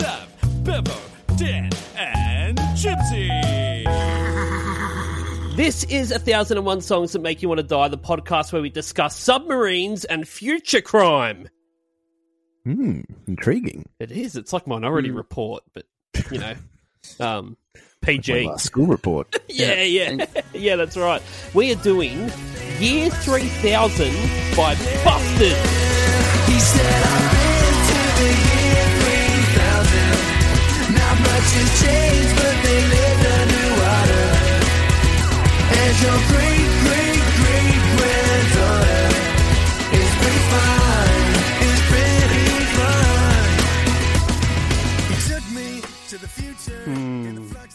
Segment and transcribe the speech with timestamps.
[0.00, 0.98] Zav, Bevo,
[1.36, 3.28] Dan, and Gypsy.
[5.56, 8.50] This is A Thousand and One Songs That Make You Want to Die, the podcast
[8.50, 11.50] where we discuss submarines and future crime.
[12.64, 13.90] Hmm, intriguing.
[13.98, 14.36] It is.
[14.36, 15.84] It's like Minority Report, but,
[16.30, 16.54] you know,
[17.20, 17.58] um,
[18.00, 18.44] PG.
[18.46, 19.38] My last school report.
[19.50, 20.24] Yeah, yeah.
[20.54, 21.20] Yeah, that's right.
[21.52, 22.30] We are doing
[22.78, 24.06] Year 3000
[24.56, 25.58] by Busted.
[26.46, 28.49] He said, I've been to the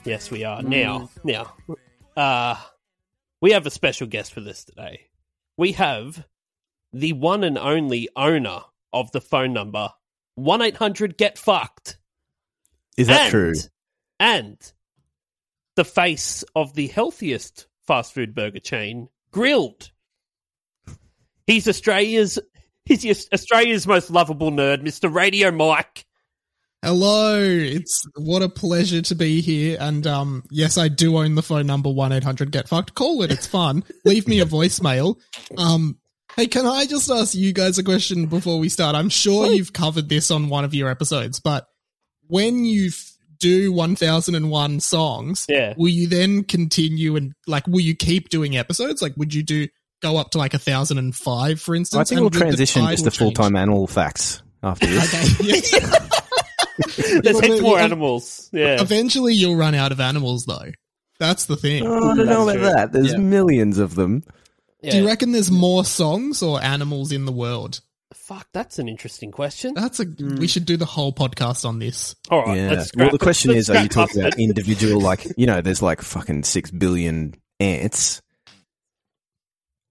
[0.06, 0.61] Yes, we are.
[0.61, 1.56] Now, now,
[2.16, 2.56] uh,
[3.42, 5.08] we have a special guest for this today.
[5.58, 6.26] We have
[6.94, 8.61] the one and only owner
[8.94, 9.89] of the phone number
[10.36, 11.98] 1 800 Get Fucked.
[12.98, 13.54] Is that and, true?
[14.20, 14.74] And
[15.76, 19.92] the face of the healthiest fast food burger chain, Grill'd.
[21.48, 22.40] He's Australia's
[22.86, 25.14] he's Australia's most lovable nerd, Mr.
[25.14, 26.06] Radio Mike.
[26.82, 29.76] Hello, it's what a pleasure to be here.
[29.80, 32.94] And um, yes, I do own the phone number one eight hundred get fucked.
[32.94, 33.84] Call it; it's fun.
[34.06, 35.20] Leave me a voicemail.
[35.58, 35.98] Um,
[36.36, 38.96] hey, can I just ask you guys a question before we start?
[38.96, 41.68] I'm sure you've covered this on one of your episodes, but
[42.28, 45.73] when you f- do one thousand and one songs, Yeah.
[45.78, 49.02] will you then continue and like will you keep doing episodes?
[49.02, 49.67] Like, would you do
[50.02, 51.99] go up to like a thousand and five, for instance?
[51.99, 55.14] I think we'll would the transition just to full time animal facts after this.
[55.39, 55.80] Okay.
[55.82, 55.99] yeah.
[57.22, 58.49] There's Well, heaps more animals.
[58.52, 58.82] Yeah.
[58.82, 60.72] Eventually, you'll run out of animals, though.
[61.20, 61.86] That's the thing.
[61.88, 62.92] Oh, I don't know about that.
[62.92, 63.20] There's Yeah.
[63.20, 64.23] millions of them.
[64.83, 67.80] Do you reckon there's more songs or animals in the world?
[68.15, 69.73] Fuck, that's an interesting question.
[69.76, 70.05] That's a.
[70.05, 72.15] We should do the whole podcast on this.
[72.31, 72.70] All right, yeah.
[72.71, 74.43] let's well, the question let's is, are you talking about Busted.
[74.49, 78.21] individual, like, you know, there's like fucking six billion ants?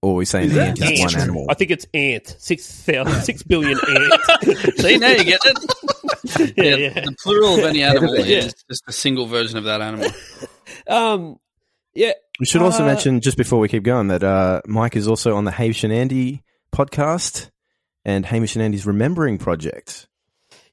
[0.01, 1.13] Or are we saying Is ant that is ant?
[1.13, 1.45] one animal?
[1.49, 2.35] I think it's ant.
[2.37, 4.75] Six thousand, six billion ants.
[4.81, 6.53] See, now you get it.
[6.57, 6.89] yeah, yeah.
[7.05, 8.39] The plural of any animal Yeah.
[8.39, 10.09] is just a single version of that animal.
[10.87, 11.37] Um,
[11.93, 12.11] yeah.
[12.39, 15.35] We should also Uh, mention, just before we keep going, that uh, Mike is also
[15.35, 16.43] on the Hamish and Andy
[16.75, 17.49] podcast
[18.05, 20.07] and Hamish and Andy's Remembering Project,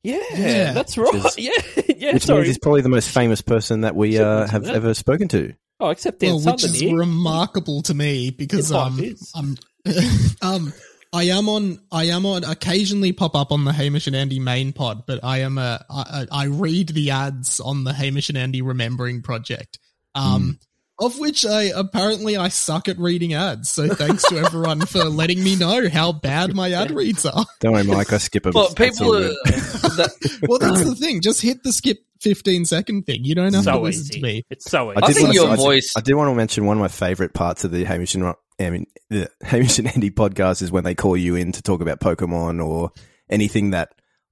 [0.02, 0.72] Yeah, Yeah.
[0.72, 1.12] that's right.
[1.12, 2.12] Which is- yeah, yeah.
[2.14, 2.40] which sorry.
[2.40, 4.74] means he's probably the most famous person that we uh, have that.
[4.74, 5.54] ever spoken to.
[5.80, 6.96] oh, except Dan Well, which is here.
[6.96, 9.00] remarkable to me because um.
[9.34, 9.56] I'm,
[10.42, 10.72] um,
[11.14, 11.78] I am on.
[11.90, 12.42] I am on.
[12.44, 15.84] Occasionally pop up on the Hamish and Andy main pod, but I am a.
[15.90, 19.78] I, I I read the ads on the Hamish and Andy Remembering Project.
[20.14, 20.58] Um.
[21.02, 25.42] Of which I apparently I suck at reading ads, so thanks to everyone for letting
[25.42, 27.44] me know how bad my ad reads are.
[27.60, 28.12] Don't worry, Mike.
[28.12, 28.52] I skip a.
[28.52, 29.28] Well, that's people all are.
[29.28, 31.20] that, Well, that's the thing.
[31.20, 33.24] Just hit the skip 15 second thing.
[33.24, 34.20] You don't have to listen easy.
[34.20, 34.46] to me.
[34.48, 35.02] It's so easy.
[35.02, 36.80] I did think wanna- your I did- voice- I do want to mention one of
[36.80, 40.62] my favorite parts of the Hamish and Ro- I mean the Hamish and Andy podcast
[40.62, 42.92] is when they call you in to talk about Pokemon or
[43.28, 43.88] anything that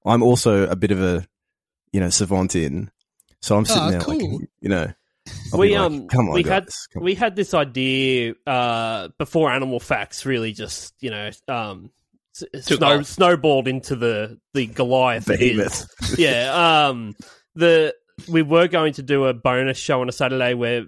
[0.07, 1.27] I'm also a bit of a
[1.93, 2.93] you know savant in.
[3.43, 4.93] So I'm sitting Ah, there like you know.
[5.53, 8.35] I'll we like, um come on, we guys, had come on." we had this idea
[8.47, 11.91] uh before Animal Facts really just you know um
[12.33, 15.27] snow, snowballed into the the Goliath.
[15.27, 15.87] Behemoth.
[16.19, 17.15] yeah um
[17.55, 17.95] the
[18.29, 20.87] we were going to do a bonus show on a Saturday where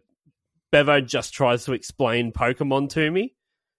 [0.71, 3.34] Bevo just tries to explain Pokemon to me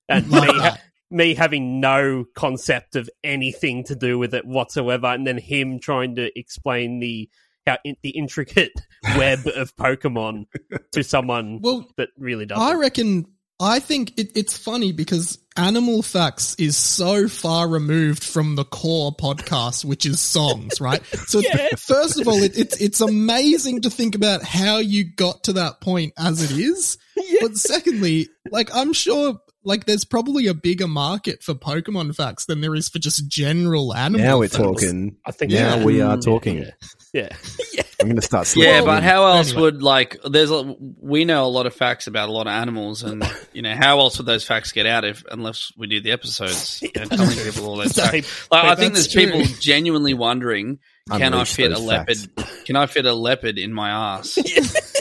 [0.09, 0.77] and me ha-
[1.09, 6.15] me having no concept of anything to do with it whatsoever, and then him trying
[6.15, 7.29] to explain the
[7.65, 8.73] how in, the intricate
[9.17, 10.45] web of Pokemon
[10.91, 12.63] to someone Well, that really doesn't.
[12.63, 13.25] I reckon.
[13.59, 19.15] I think it, it's funny because Animal Facts is so far removed from the core
[19.15, 21.05] podcast, which is songs, right?
[21.27, 21.69] So, Yeah.
[21.77, 25.79] first of all, it, it's it's amazing to think about how you got to that
[25.81, 26.97] point as it is.
[27.41, 32.61] But secondly, like I'm sure, like there's probably a bigger market for Pokemon facts than
[32.61, 34.25] there is for just general animal.
[34.25, 34.57] Now we're facts.
[34.63, 35.17] talking.
[35.25, 35.83] I think Now Yeah.
[35.83, 36.65] we are talking.
[37.13, 37.29] Yeah,
[37.73, 37.83] yeah.
[38.01, 38.47] I'm going to start.
[38.55, 38.85] Yeah, sleeping.
[38.85, 39.61] but how else Anyway.
[39.61, 40.17] would like?
[40.29, 43.23] There's a, we know a lot of facts about a lot of animals, and
[43.53, 46.83] you know how else would those facts get out if unless we do the episodes
[46.95, 48.47] and telling people all those They- facts?
[48.51, 52.17] Like, I think That's there's people genuinely wondering, can I fit a those leopard?
[52.65, 54.37] Can I fit a leopard in my ass?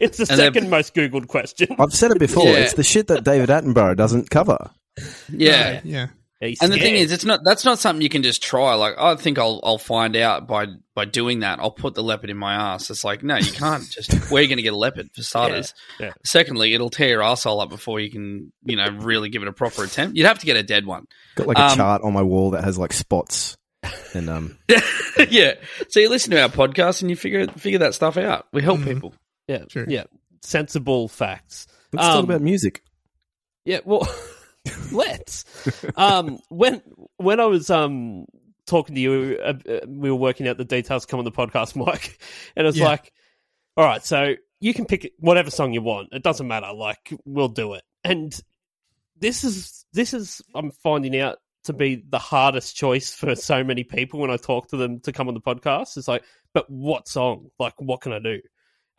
[0.00, 1.74] It's the And then- second most googled question.
[1.78, 2.44] I've said it before.
[2.44, 2.56] Yeah.
[2.58, 4.70] It's the shit that David Attenborough doesn't cover.
[5.32, 5.80] Yeah.
[5.84, 6.08] yeah.
[6.40, 8.74] He's And the thing is, it's not that's not something you can just try.
[8.74, 11.58] Like, I think I'll I'll find out by by doing that.
[11.58, 12.90] I'll put the leopard in my ass.
[12.90, 14.12] It's like, no, you can't just.
[14.30, 15.74] Where are you going to get a leopard for starters?
[15.98, 16.12] yeah.
[16.24, 19.52] Secondly, it'll tear your asshole up before you can, you know, really give it a
[19.52, 20.16] proper attempt.
[20.16, 21.06] You'd have to get a dead one.
[21.34, 23.56] Got like a Um, chart on my wall that has like spots,
[24.14, 24.58] and um,
[25.28, 25.54] yeah.
[25.88, 28.46] So you listen to our podcast and you figure figure that stuff out.
[28.52, 28.94] We help Mhm.
[28.94, 29.14] people.
[29.48, 29.86] Yeah, True.
[29.88, 30.04] yeah,
[30.42, 31.66] sensible facts.
[31.92, 32.82] let's talk Um, about music.
[33.64, 34.08] Yeah, well,
[34.92, 35.44] let's.
[35.96, 36.82] Um, when
[37.16, 38.26] when I was um
[38.66, 41.04] talking to you, uh, uh, we were working out the details.
[41.04, 42.18] to Come on the podcast, Mike,
[42.56, 42.86] and it was Yeah.
[42.86, 43.12] like,
[43.76, 46.08] all right, so you can pick whatever song you want.
[46.12, 46.72] It doesn't matter.
[46.74, 47.82] Like we'll do it.
[48.04, 48.38] And
[49.18, 53.84] this is this is I'm finding out to be the hardest choice for so many
[53.84, 55.96] people when I talk to them to come on the podcast.
[55.96, 56.22] It's like,
[56.54, 57.48] but what song?
[57.58, 58.40] Like, what can I do?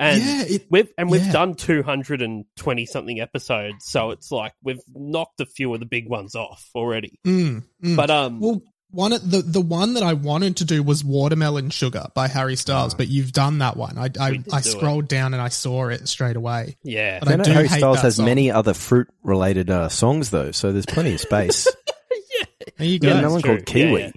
[0.02, 1.32] And yeah, it, We've and we've Yeah.
[1.34, 5.82] done two hundred and twenty something episodes, so it's like we've knocked a few of
[5.82, 7.20] the big ones off already.
[7.28, 7.96] mm, mm.
[7.98, 8.62] But um, well,
[8.92, 12.56] one of the the one that I wanted to do was Watermelon Sugar by Harry
[12.56, 13.98] Styles, but you've done that one.
[13.98, 14.64] I I, I do it.
[14.64, 16.78] scrolled down and I saw it straight away.
[16.82, 18.26] yeah, But I I know do Harry Styles has song.
[18.26, 21.68] many other fruit related uh, songs though, so there's plenty of space.
[22.40, 22.46] yeah,
[22.78, 23.10] There you go.
[23.10, 23.56] Yeah, Yeah, no one true.
[23.58, 24.00] called Kiwi.
[24.02, 24.12] Yeah,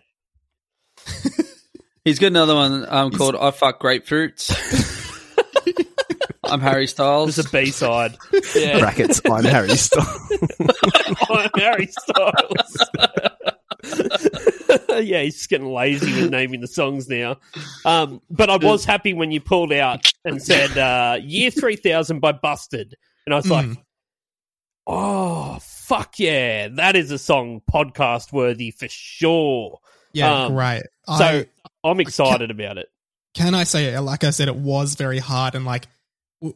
[1.27, 1.31] yeah.
[2.05, 5.01] He's got another one um, called "I Fuck Grapefruits."
[6.53, 7.35] I'm Harry Styles.
[7.37, 8.17] There's a B side.
[8.55, 9.21] Yeah, Brackets.
[9.25, 10.21] I'm Harry Styles.
[11.31, 12.89] I'm Harry Styles.
[15.03, 17.39] yeah, he's just getting lazy with naming the songs now.
[17.85, 22.33] Um, but I was happy when you pulled out and said uh, "Year 3000" by
[22.33, 22.95] Busted,
[23.27, 23.77] and I was like, Mm.
[24.87, 29.79] "Oh, fuck yeah, that is a song podcast worthy for sure."
[30.13, 30.83] Yeah, Um, great.
[31.07, 31.47] So I,
[31.85, 32.89] I'm excited about it.
[33.35, 35.93] can I say, like I said, it was very hard, and like w-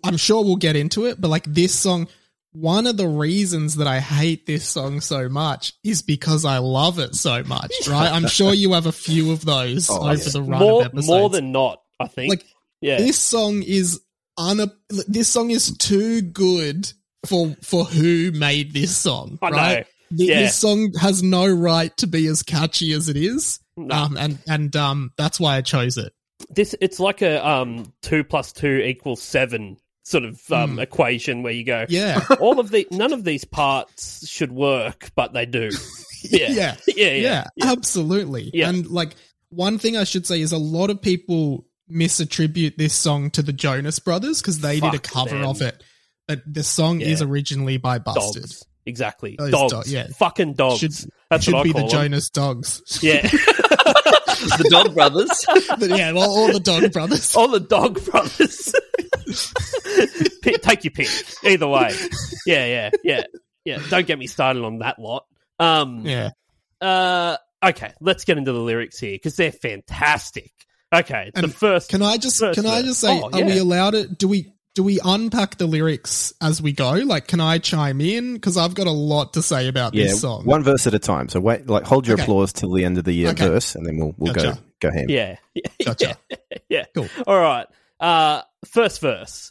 [0.04, 2.08] I'm sure we'll get into it, but like this song,
[2.52, 6.98] one of the reasons that I hate this song so much is because I love
[6.98, 8.10] it so much, right?
[8.10, 10.28] I'm sure you have a few of those Oh, over yeah.
[10.32, 11.06] the run More, of episodes.
[11.08, 12.30] more than not, I think.
[12.30, 12.44] like
[12.80, 14.00] yeah, this song is
[14.38, 14.70] un.
[15.08, 16.90] This song is too good
[17.26, 19.78] for for who made this song, I right?
[19.78, 19.84] know.
[20.16, 20.40] Th- Yeah.
[20.42, 23.94] This song has no right to be as catchy as it is, No.
[23.94, 26.12] um, and and um, that's why I chose it.
[26.50, 30.78] This it's like a um two plus two equals seven sort of um Hmm.
[30.80, 35.32] equation where you go Yeah, all of the none of these parts should work but
[35.32, 35.70] they do
[36.22, 38.50] yeah yeah, yeah yeah, yeah, absolutely.
[38.54, 38.68] Yeah.
[38.68, 39.14] And like
[39.50, 43.52] one thing I should say is a lot of people misattribute this song to the
[43.52, 45.46] Jonas Brothers because they did a cover them.
[45.48, 45.82] of it,
[46.26, 48.42] but the song is originally by Busted.
[48.42, 50.06] dogs exactly Those dogs do- yeah.
[50.18, 50.92] fucking dogs Should
[51.28, 51.88] that's should what be I the them.
[51.88, 52.82] Jonas Dogs.
[53.02, 55.44] yeah the Dog Brothers.
[55.78, 57.34] But yeah, well, all the Dog Brothers.
[57.36, 58.72] all the dog brothers
[60.42, 61.08] Pick- take your pick
[61.44, 61.90] either way
[62.46, 63.22] yeah yeah yeah
[63.64, 65.24] yeah don't get me started on that lot
[65.58, 66.30] um Yeah.
[66.80, 70.52] Uh, okay, let's get into the lyrics here because they're fantastic.
[70.94, 71.88] Okay, the And first.
[71.88, 72.84] Can I just First can I verse.
[72.84, 74.18] just say Oh, are we allowed it?
[74.18, 76.90] do we do we unpack the lyrics as we go?
[76.92, 80.20] Like can I chime in because I've got a lot to say about Yeah, this
[80.20, 80.44] song.
[80.44, 81.28] one verse at a time.
[81.30, 82.22] So wait, like hold your Okay.
[82.24, 83.48] applause till the end of the uh, Okay.
[83.48, 84.60] verse, and then we'll we'll Gotcha.
[84.80, 85.06] go go ham.
[85.08, 85.36] yeah,
[85.84, 86.16] Gotcha.
[86.30, 86.36] yeah,
[86.68, 86.84] yeah.
[86.94, 87.08] Cool.
[87.26, 87.66] All right.
[87.98, 89.50] Uh, first verse.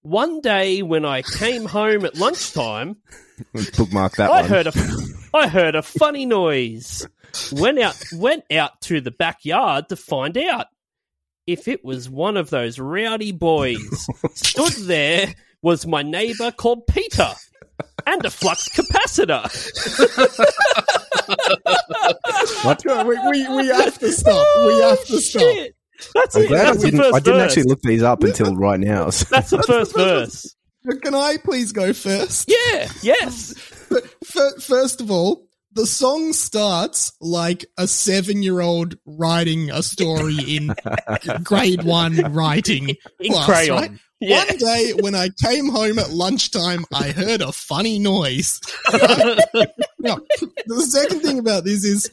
[0.00, 2.96] One day when I came home at lunchtime,
[3.76, 4.50] Bookmark that I one.
[4.50, 4.72] heard a,
[5.34, 7.06] I heard a funny noise.
[7.52, 10.66] Went out, went out to the backyard to find out
[11.46, 14.06] if it was one of those rowdy boys.
[14.34, 17.28] Stood there was my neighbour called Peter,
[18.06, 19.48] and a flux capacitor.
[22.64, 22.82] What?
[22.84, 24.46] we, we, we have to stop.
[24.66, 25.42] We have to stop.
[25.42, 25.74] Shit.
[26.14, 26.48] That's I'm it.
[26.48, 27.00] glad I That's the didn't.
[27.00, 27.50] first I didn't verse.
[27.52, 29.10] actually look these up until right now.
[29.10, 29.26] So.
[29.30, 30.56] That's the first verse.
[31.02, 32.48] Can I please go first?
[32.50, 32.88] Yeah.
[33.02, 33.54] Yes.
[34.24, 40.36] Fir- First of all, the song starts like a seven year old writing a story
[40.36, 40.74] in
[41.42, 43.76] grade one writing In class, crayon.
[43.76, 43.90] right?
[44.20, 44.44] Yeah.
[44.44, 48.60] One day when I came home at lunchtime, I heard a funny noise.
[48.92, 50.18] now,
[50.66, 52.10] the second thing about this is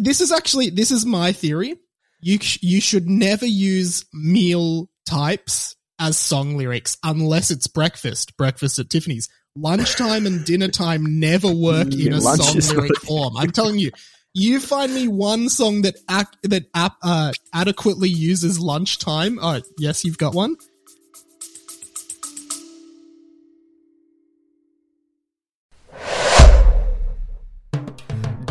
[0.00, 1.76] this is actually this is my theory.
[2.20, 8.78] You sh- you should never use meal types as song lyrics unless it's breakfast, breakfast
[8.78, 9.28] at Tiffany's.
[9.56, 13.36] Lunchtime and dinner time never work in Yeah, a song lyric what- form.
[13.36, 13.90] I'm telling you.
[14.32, 19.40] You find me one song that ac- that ap- uh, adequately uses lunchtime.
[19.42, 20.56] Oh, yes, you've got one.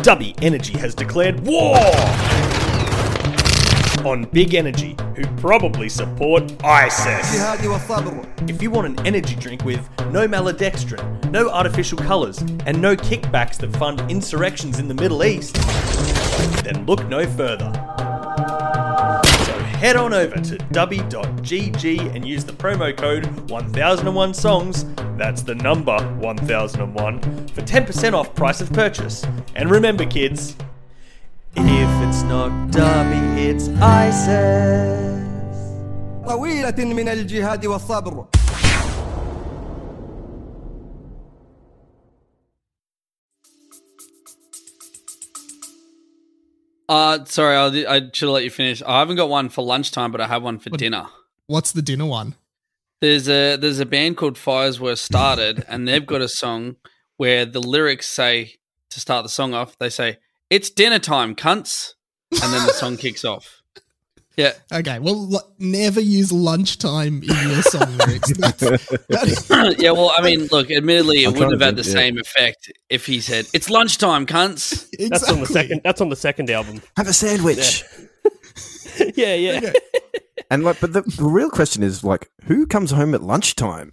[0.02, 1.76] Dubby Energy has declared war
[4.04, 7.34] on Big Energy, who probably support ISIS.
[8.48, 13.56] If you want an energy drink with no maltodextrin, no artificial colours, and no kickbacks
[13.58, 15.54] that fund insurrections in the Middle East,
[16.64, 17.72] then look no further.
[19.44, 25.98] So head on over to dubby.gg and use the promo code 1001songs, that's the number
[26.18, 29.24] 1001, for 10% off price of purchase.
[29.54, 30.56] And remember, kids,
[31.56, 35.20] if it's not Dubby, it's ISIS.
[36.26, 38.26] طويلة من الجهاد والصبر.
[46.88, 48.82] Uh, sorry, I, I should have let you finish.
[48.82, 51.06] I haven't got one for lunchtime, but I have one for what, dinner.
[51.46, 52.34] What's the dinner one?
[53.00, 56.76] There's a there's a band called Fires Were Started, and they've got a song
[57.16, 58.54] where the lyrics say
[58.90, 60.18] to start the song off, they say
[60.50, 61.94] "It's dinner time, cunts,"
[62.32, 63.56] and then the song kicks off.
[64.36, 68.32] Yeah, Okay, well, l- never use lunchtime in your song lyrics.
[68.38, 68.60] That's,
[69.08, 69.90] that is, yeah.
[69.90, 72.72] Well, I mean, look, admittedly, it I'm wouldn't have had to the think, same effect
[72.88, 75.08] if he said "It's lunchtime, cunts." Exactly.
[75.08, 75.80] That's on the second.
[75.84, 76.80] That's on the second album.
[76.96, 77.84] Have a sandwich.
[79.14, 79.58] yeah, yeah.
[79.58, 79.72] Okay.
[80.50, 83.92] And like, but the, the real question is like, who comes home at lunchtime?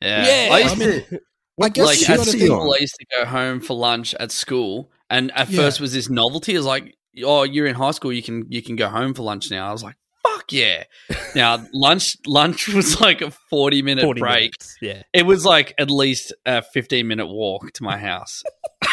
[0.00, 1.20] Yeah, Yeah, I used I mean, to.
[1.66, 2.74] I guess like you at gotta shit's think- he school.
[2.74, 5.60] I used to go home for lunch at school, and at Yeah.
[5.62, 6.54] first was this novelty.
[6.54, 9.22] It was like, oh, you're in high school, you can you can go home for
[9.22, 9.68] lunch now.
[9.68, 10.84] I was like, fuck yeah!
[11.34, 14.40] Now lunch lunch was like a forty minute 40 break.
[14.40, 14.76] minutes.
[14.80, 15.02] Yeah.
[15.12, 18.42] It was like at least a fifteen minute walk to my house.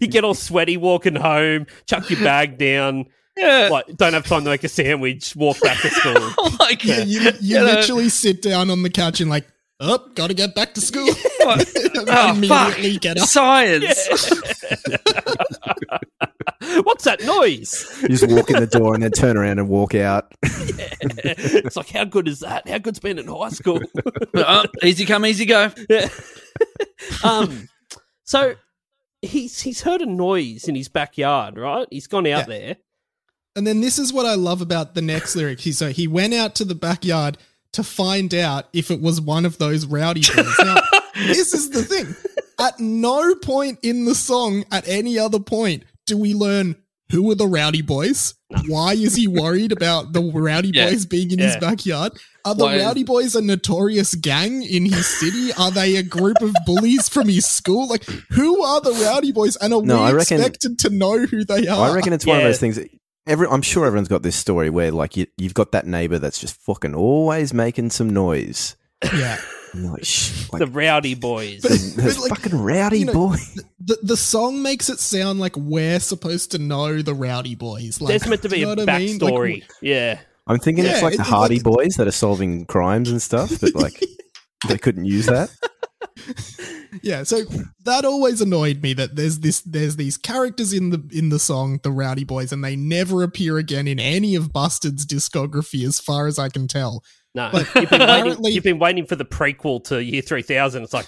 [0.00, 3.06] You get all sweaty walking home, chuck your bag down,
[3.36, 6.32] yeah, like don't have time to make a sandwich, walk back to school.
[6.58, 7.62] like Yeah, you, you Yeah.
[7.62, 9.46] literally sit down on the couch and like,
[9.82, 11.08] oh, gotta get back to school.
[11.40, 13.00] oh, Immediately fuck.
[13.02, 13.28] get up.
[13.28, 14.08] science.
[16.84, 17.98] What's that noise?
[18.02, 20.32] You just walk in the door and then turn around and walk out.
[20.42, 22.68] it's like, how good is that?
[22.68, 23.80] How good's been in high school?
[24.34, 25.70] Oh, easy come, easy go.
[25.90, 26.08] Yeah.
[27.24, 27.68] um,
[28.24, 28.54] so
[29.22, 31.86] he's he's heard a noise in his backyard, right?
[31.90, 32.58] He's gone out Yeah.
[32.58, 32.76] there.
[33.56, 35.60] And then this is what I love about the next lyric.
[35.60, 37.36] He so he went out to the backyard
[37.72, 40.54] to find out if it was one of those rowdy boys.
[40.58, 40.76] Now,
[41.14, 42.14] this is the thing.
[42.60, 46.76] At no point in the song, at any other point, do we learn
[47.10, 48.34] who are the rowdy boys?
[48.68, 50.90] Why is he worried about the rowdy Yeah.
[50.90, 52.12] boys being in his backyard?
[52.44, 55.52] Are the Why is- rowdy boys a notorious gang in his city?
[55.54, 57.86] Are they a group of bullies from his school?
[57.88, 59.56] Like, who are the rowdy boys?
[59.56, 61.90] And are No, we I reckon- expected to know who they are?
[61.90, 62.76] I reckon it's one of those things.
[62.76, 62.88] that
[63.26, 66.38] Every, I'm sure everyone's got this story where like you, you've got that neighbor that's
[66.40, 68.76] just fucking always making some noise.
[69.14, 69.38] Yeah.
[69.74, 71.62] Like, Shh, like the rowdy boys.
[71.62, 71.70] But-
[72.02, 73.36] those like, fucking rowdy you know, boy.
[73.80, 78.00] the the song makes it sound like we're supposed to know the rowdy boys.
[78.00, 79.18] Like, There's meant to be you a know what I mean?
[79.18, 79.62] Like, backstory.
[79.80, 80.20] yeah.
[80.46, 83.60] I'm thinking it's Yeah, like the Hardy like- Boys that are solving crimes and stuff,
[83.60, 83.98] but like
[84.68, 85.48] they couldn't use that.
[87.02, 87.42] yeah, so
[87.84, 91.80] that always annoyed me that there's this there's these characters in the in the song,
[91.82, 96.26] the Rowdy Boys, and they never appear again in any of Busted's discography, as far
[96.26, 97.02] as I can tell.
[97.34, 98.44] No, But you've been waiting.
[98.44, 100.82] You've been waiting for the prequel to Year Three Thousand.
[100.82, 101.06] It's like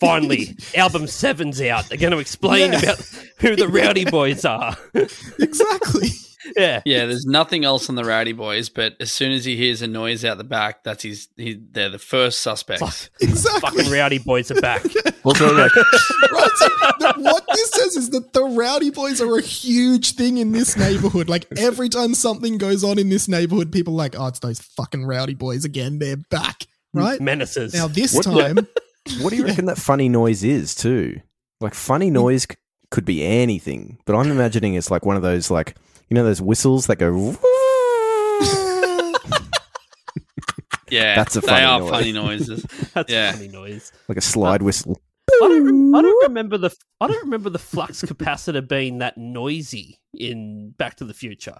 [0.00, 1.86] finally, album seven's out.
[1.88, 2.78] They're going to explain Yeah.
[2.78, 2.98] about
[3.40, 4.74] who the Rowdy Boys are.
[5.38, 6.08] Exactly.
[6.56, 9.82] Yeah, Yeah, there's nothing else on the Rowdy Boys, but as soon as he hears
[9.82, 11.28] a noise out the back, that's his.
[11.36, 13.10] He, they're the first suspects.
[13.20, 13.60] exactly.
[13.60, 14.84] fucking Rowdy Boys are back.
[15.26, 16.68] Also, like, right, so
[17.00, 20.76] the, what this says is that the rowdy boys are a huge thing in this
[20.76, 21.28] neighborhood.
[21.28, 24.60] Like every time something goes on in this neighborhood, people are like, oh, it's those
[24.60, 25.98] fucking rowdy boys again.
[25.98, 26.68] They're back.
[26.94, 27.20] Right?
[27.20, 27.74] Menaces.
[27.74, 28.56] Now this What- time,
[29.20, 31.20] what do you reckon that funny noise is too?
[31.60, 32.14] Like funny mm.
[32.14, 32.56] noise c-
[32.92, 35.74] could be anything, but I'm imagining it's like one of those like
[36.08, 37.36] you know those whistles that go.
[40.88, 41.90] Yeah, That's a they funny are noise.
[41.90, 42.62] funny noises.
[42.94, 43.30] That's yeah.
[43.30, 43.92] a funny noise.
[44.08, 45.00] like a slide whistle.
[45.42, 46.70] I don't, I don't remember the
[47.00, 51.56] I don't remember the flux capacitor being that noisy in Back to the Future.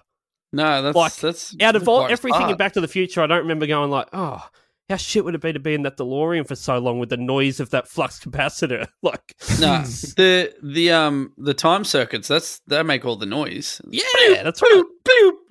[0.53, 2.55] No, that's Like, that's Out of all quite everything in.
[2.57, 4.47] Back to the Future, I don't remember going like, oh,
[4.89, 7.17] how shit would it be to be in that DeLorean for so long with the
[7.17, 8.87] noise of that flux capacitor?
[9.03, 9.81] Like, No,
[10.15, 12.27] the the um the time circuits.
[12.27, 13.81] That's they make all the noise.
[13.89, 14.83] yeah, that's right.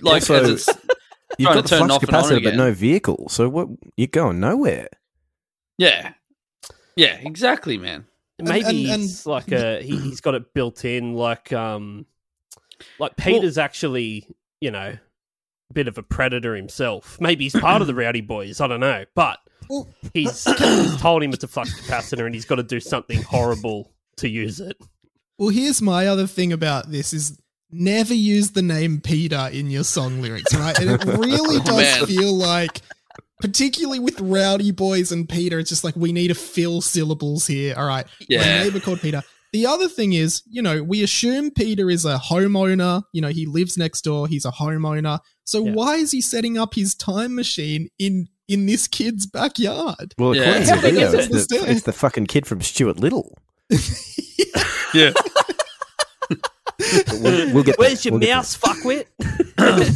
[0.00, 0.68] Like Also, as it's
[1.38, 3.28] You've got to the turn flux off and on capacitor, but no vehicle.
[3.28, 3.68] So what?
[3.96, 4.88] You're going nowhere.
[5.76, 6.12] yeah,
[6.96, 8.06] yeah, exactly, man.
[8.40, 12.06] maybe and- and- it's like a he, he's got it built in, like um,
[12.98, 14.28] like Peter's actually,
[14.60, 15.00] you know, a
[15.72, 17.18] bit of a predator himself.
[17.20, 18.60] Maybe he's part of the Rowdy Boys.
[18.60, 19.38] I don't know, but
[20.14, 23.92] he's, he's told him it's a flux capacitor, and he's got to do something horrible
[24.18, 24.76] to use it.
[25.38, 27.38] Well, here's my other thing about this is
[27.70, 30.78] never use the name Peter in your song lyrics, right?
[30.78, 32.06] And it really does man.
[32.06, 32.80] feel like,
[33.40, 37.74] particularly with Rowdy Boys and Peter, it's just like we need to fill syllables here.
[37.76, 38.06] All right.
[38.28, 38.38] Yeah.
[38.38, 38.62] My Yeah.
[38.64, 39.22] neighbor called Peter.
[39.56, 43.04] The other thing is, you know, we assume Peter is a homeowner.
[43.14, 44.28] You know, he lives next door.
[44.28, 45.18] He's a homeowner.
[45.44, 45.72] So Yeah.
[45.72, 50.14] why is he setting up his time machine in in this kid's backyard?
[50.18, 50.42] Well, Yeah.
[50.42, 53.38] according How to big Leo, it's the, it's the fucking kid from Stuart Little.
[54.94, 55.12] Yeah.
[57.20, 58.12] We'll, we'll get Where's there.
[58.12, 59.06] your We'll mouse, fuckwit?
[59.56, 59.88] But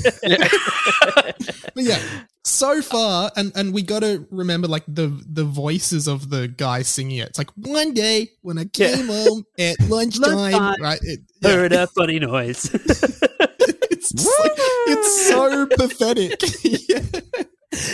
[1.76, 1.98] yeah,
[2.44, 6.82] so far, and and we got to remember like the the voices of the guy
[6.82, 7.28] singing it.
[7.28, 8.96] It's like one day when I Yeah.
[8.96, 10.82] came home at lunchtime, Lunchtime.
[10.82, 11.00] right?
[11.02, 12.70] It, yeah, Heard a funny noise.
[12.74, 14.52] it's like,
[14.88, 16.42] it's so pathetic.
[16.64, 17.00] yeah.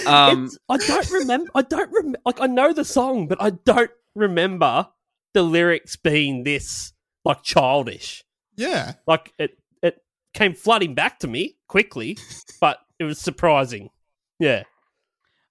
[0.07, 1.51] Um, It's- I don't remember.
[1.55, 2.19] I don't remember.
[2.25, 4.89] Like I know the song, but I don't remember
[5.35, 6.93] the lyrics being this
[7.25, 8.25] like childish.
[8.57, 9.99] yeah, Like it, it
[10.33, 12.17] came flooding back to me quickly,
[12.61, 13.91] but it was surprising.
[14.39, 14.65] Yeah,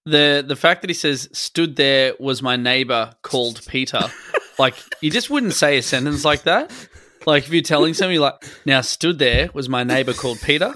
[0.06, 4.02] the the fact that he says stood there was my neighbor called Peter.
[4.60, 6.72] like you just wouldn't say a sentence like that.
[7.26, 10.74] Like if you're telling somebody like now stood there was my neighbor called Peter.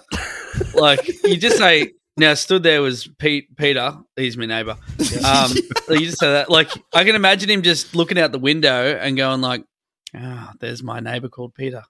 [0.73, 3.97] Like you just say now stood there was Pete Peter.
[4.15, 4.77] He's my neighbor.
[5.23, 5.51] Um,
[5.89, 6.49] you just say that.
[6.49, 9.63] Like I can imagine him just looking out the window and going like,
[10.15, 11.83] "Ah, there's my neighbor called Peter."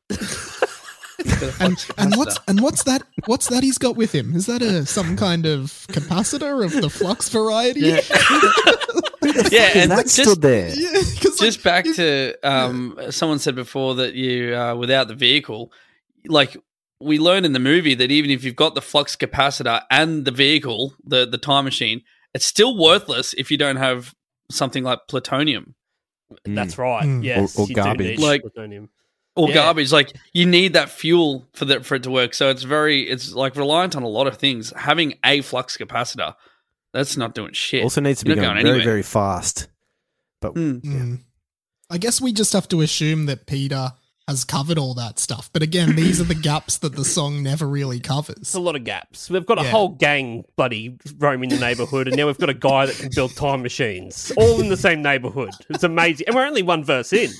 [1.59, 3.03] and and what's and what's that?
[3.25, 4.35] What's that he's got with him?
[4.35, 7.81] Is that a some kind of capacitor of the flux variety?
[7.81, 7.97] yeah,
[9.23, 10.69] Is and that's just stood there?
[10.75, 15.15] Yeah, 'cause, like, just back to um, someone said before that you uh, without the
[15.15, 15.71] vehicle,
[16.27, 16.55] like
[16.99, 20.31] we learn in the movie that even if you've got the flux capacitor and the
[20.31, 22.01] vehicle, the the time machine,
[22.33, 24.13] it's still worthless if you don't have
[24.51, 25.75] something like plutonium
[26.45, 27.05] that's right.
[27.05, 27.23] Mm.
[27.23, 28.19] Yes, Or- or garbage.
[28.19, 28.89] Like- plutonium.
[29.39, 29.55] Or Yeah.
[29.55, 29.91] garbage.
[29.91, 32.33] Like you need that fuel for that for it to work.
[32.33, 34.73] So it's very it's like reliant on a lot of things.
[34.75, 36.35] Having a flux capacitor,
[36.93, 37.83] that's not doing shit.
[37.83, 38.93] Also needs to You're be going going very, anywhere.
[38.93, 39.67] very fast.
[40.41, 40.81] But Mm.
[40.81, 41.19] Mm.
[41.89, 43.93] I guess we just have to assume that Peter
[44.29, 45.49] has covered all that stuff.
[45.51, 48.53] But again, these are the gaps that the song never really It's covers.
[48.53, 49.29] a lot of gaps.
[49.29, 49.71] We've got a Yeah.
[49.71, 53.35] whole gang buddy roaming the neighborhood, and now we've got a guy that can build
[53.35, 55.49] time machines, all in the same neighborhood.
[55.69, 57.31] It's amazing, and we're only one verse in.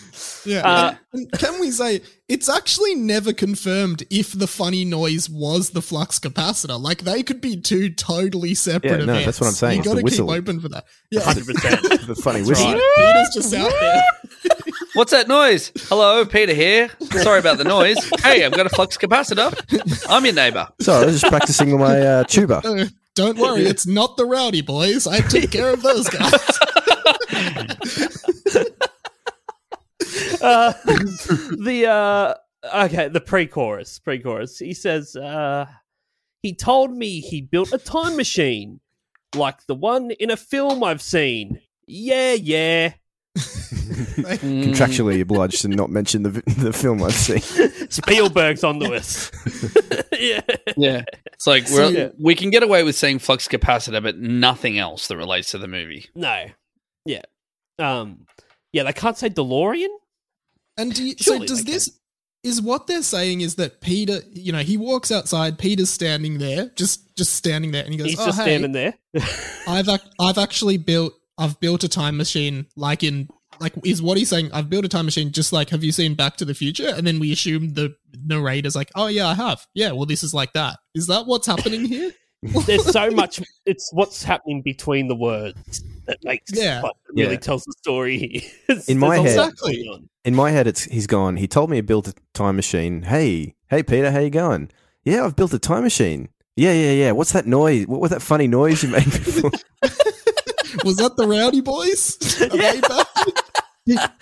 [0.45, 0.67] Yeah.
[0.67, 0.95] Uh,
[1.37, 6.81] can we say it's actually never confirmed if the funny noise was the flux capacitor?
[6.81, 9.25] Like they could be two totally separate Yeah, no, events.
[9.25, 9.73] that's what I'm saying.
[9.75, 10.85] You It's got to keep open for that.
[11.11, 11.21] Yeah.
[11.21, 11.81] Hundred percent.
[12.07, 12.73] the funny whistle.
[12.73, 12.81] right.
[12.97, 14.03] Peter's just out there.
[14.93, 15.71] What's that noise?
[15.87, 16.89] Hello, Peter here.
[17.11, 17.97] Sorry about the noise.
[18.23, 19.53] Hey, I've got a flux capacitor.
[20.09, 20.67] I'm your neighbor.
[20.81, 22.61] Sorry, I was just practicing my uh, tuba.
[22.69, 25.05] Uh, don't worry, it's not the rowdy boys.
[25.05, 26.31] I took care of those guys.
[30.41, 30.71] uh,
[31.57, 32.35] the uh,
[32.85, 34.59] okay, the pre-chorus, pre-chorus.
[34.59, 35.65] He says, uh,
[36.43, 38.79] "He told me he built a time machine,
[39.35, 41.59] like the one in a film I've seen.
[41.87, 42.93] Yeah, yeah.
[44.05, 47.39] Contractually obliged to not mention the the film I've seen.
[47.89, 49.33] Spielberg's on the list.
[50.19, 50.41] yeah,
[50.77, 52.09] Yeah, it's like So- we're, Yeah.
[52.19, 55.67] we can get away with saying flux capacitor, but nothing else that relates to the
[55.67, 56.07] movie.
[56.15, 56.45] no,
[57.05, 57.21] yeah,
[57.79, 58.25] um,
[58.73, 58.83] yeah.
[58.83, 59.87] They can't say DeLorean.
[60.77, 61.99] And do you, so does they this
[62.43, 66.71] is what they're saying is that Peter, you know, he walks outside, Peter's standing there,
[66.75, 68.93] just just standing there, and he goes, He's "Oh, just hey, standing there.
[69.67, 73.27] I've ac- I've actually built I've built a time machine like in
[73.59, 74.49] like is what he's saying.
[74.53, 76.93] I've built a time machine just like have you seen Back to the Future?
[76.95, 77.95] And then we assume the
[78.25, 79.65] narrator's like, oh yeah, I have.
[79.73, 80.77] Yeah, well this is like that.
[80.95, 82.11] Is that what's happening here?
[82.65, 83.41] There's so much.
[83.65, 86.81] It's what's happening between the words that makes Yeah.
[86.81, 87.37] what really Yeah.
[87.39, 88.45] tells the story.
[88.69, 90.09] It's- In my head- lot going on.
[90.23, 91.35] In my head, it's he's gone.
[91.35, 93.01] He told me he built a time machine.
[93.03, 94.69] Hey, hey, Peter, how you going?
[95.03, 96.29] Yeah, I've built a time machine.
[96.55, 97.11] Yeah, yeah, yeah.
[97.11, 97.87] What's that noise?
[97.87, 99.51] What was that funny noise you made before?
[100.85, 102.17] Was that the Rowdy Boys?
[102.41, 103.07] Are they back?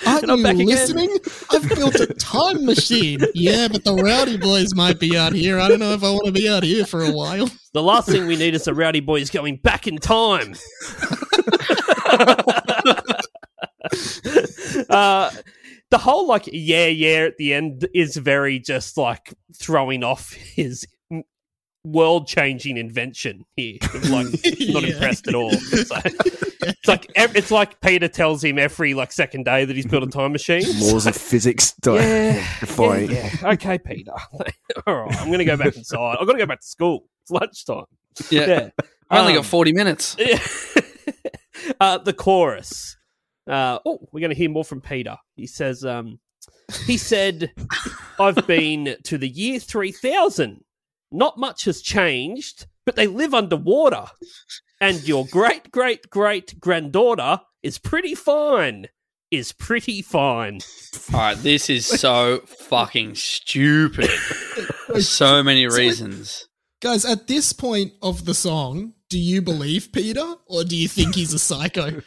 [0.06, 0.68] Aren't I'm you back again.
[0.68, 1.18] listening?
[1.52, 3.20] I've built a time machine.
[3.34, 5.60] Yeah, but the Rowdy Boys might be out here.
[5.60, 7.50] I don't know if I want to be out here for a while.
[7.74, 10.56] The last thing we need is the rowdy boys going back in time.
[14.90, 15.30] uh,
[15.90, 20.86] the whole like yeah yeah at the end is very just like throwing off his
[21.92, 23.78] world changing invention here.
[23.94, 24.94] I'm like not Yeah.
[24.94, 25.52] impressed at all.
[25.52, 30.04] So, it's like it's like Peter tells him every like second day that he's built
[30.04, 30.64] a time machine.
[30.80, 31.74] Laws of physics.
[31.82, 33.12] di- Yeah, defying.
[33.12, 33.50] yeah, yeah.
[33.52, 34.12] Okay, Peter.
[34.88, 36.18] All right, I'm going to go back inside.
[36.20, 37.06] I've got to go back to school.
[37.24, 37.86] It's lunchtime.
[38.30, 38.46] Yeah.
[38.48, 38.70] Yeah.
[39.10, 40.16] I only Um, got 40 minutes.
[40.20, 40.40] Yeah.
[41.80, 42.98] uh, the chorus.
[43.48, 45.16] Uh, oh, we're going to hear more from Peter.
[45.36, 46.20] He says, um,
[46.86, 47.52] he said,
[48.20, 50.64] I've been to the year 3000.
[51.12, 54.06] Not much has changed, but they live underwater.
[54.80, 58.88] And your great, great, great granddaughter is pretty fine.
[59.32, 60.60] Is pretty fine.
[61.14, 64.10] All right, this is so fucking stupid.
[64.10, 66.48] For so many reasons.
[66.82, 71.16] Guys, at this point of the song, do you believe Peter or do you think
[71.16, 72.02] he's a psycho?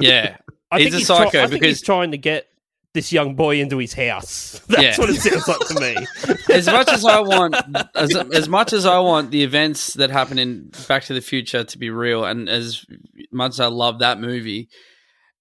[0.00, 0.36] Yeah.
[0.70, 2.46] I He's think a he's, try- psycho I think because- he's trying to get
[2.94, 4.60] this young boy into his house.
[4.68, 4.98] That's Yeah.
[4.98, 6.06] what it sounds like to me.
[6.54, 7.54] As much as I want,
[7.94, 11.64] as, as much as I want the events that happen in Back to the Future
[11.64, 12.84] to be real, and as
[13.30, 14.68] much as I love that movie,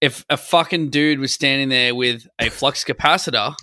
[0.02, 3.54] if a fucking dude was standing there with a flux capacitor,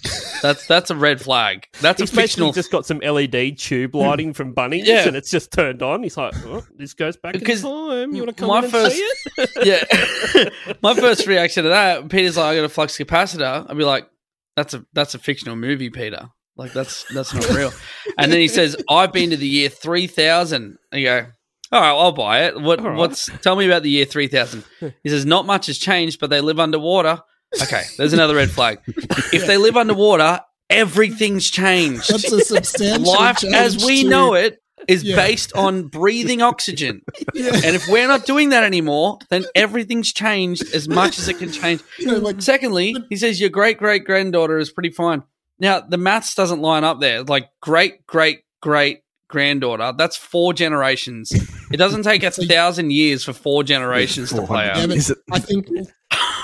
[0.41, 1.67] that's that's a red flag.
[1.81, 2.53] That's He's a fictional.
[2.53, 3.99] just got some LED tube hmm.
[3.99, 5.09] lighting from Bunnings Yeah.
[5.09, 6.05] and it's just turned on.
[6.05, 8.15] He's like, oh, this goes back Because in time.
[8.15, 9.51] You want to come my in and first- see it?
[9.65, 10.49] yeah.
[10.83, 13.69] My first reaction to that, Peter's like, I got a flux capacitor.
[13.69, 14.09] I'd be like,
[14.57, 16.29] that's a that's a fictional movie, Peter.
[16.57, 17.73] Like that's that's not real.
[18.17, 20.79] And then he says, I've been to the year three thousand.
[20.93, 21.27] And you go,
[21.73, 22.61] all right, I'll buy it.
[22.61, 22.99] What All right.
[22.99, 24.65] what's tell me about the year three thousand?
[25.03, 27.23] He says, not much has changed, but they live underwater.
[27.63, 28.79] Okay, there's another red flag.
[29.33, 32.09] If they live underwater, everything's changed.
[32.11, 35.17] That's a substantial Life as we know it is Yeah.
[35.17, 37.03] based on breathing oxygen.
[37.35, 37.53] Yeah.
[37.55, 41.53] And if we're not doing that anymore, then everything's changed as much as it can
[41.53, 41.81] change.
[41.99, 45.23] You know, like, Secondly, he says your great great granddaughter is pretty fine.
[45.61, 47.23] Now, the maths doesn't line up there.
[47.23, 51.33] Like great great great granddaughter, that's four generations.
[51.71, 54.89] It doesn't take a thousand years for four generations to play yeah, out.
[54.89, 55.69] but Is it- I think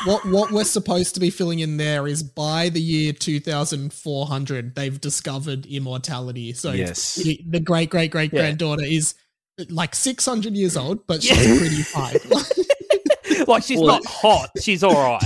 [0.07, 5.01] what what we're supposed to be filling in there is by the year 2400 they've
[5.01, 6.53] discovered immortality.
[6.53, 7.15] So Yes.
[7.17, 9.15] the, the great great great granddaughter is
[9.71, 11.59] like 600 years old, but she's Yeah.
[11.59, 13.45] pretty fine.
[13.47, 14.51] like, she's Well- not hot.
[14.61, 15.25] She's all right.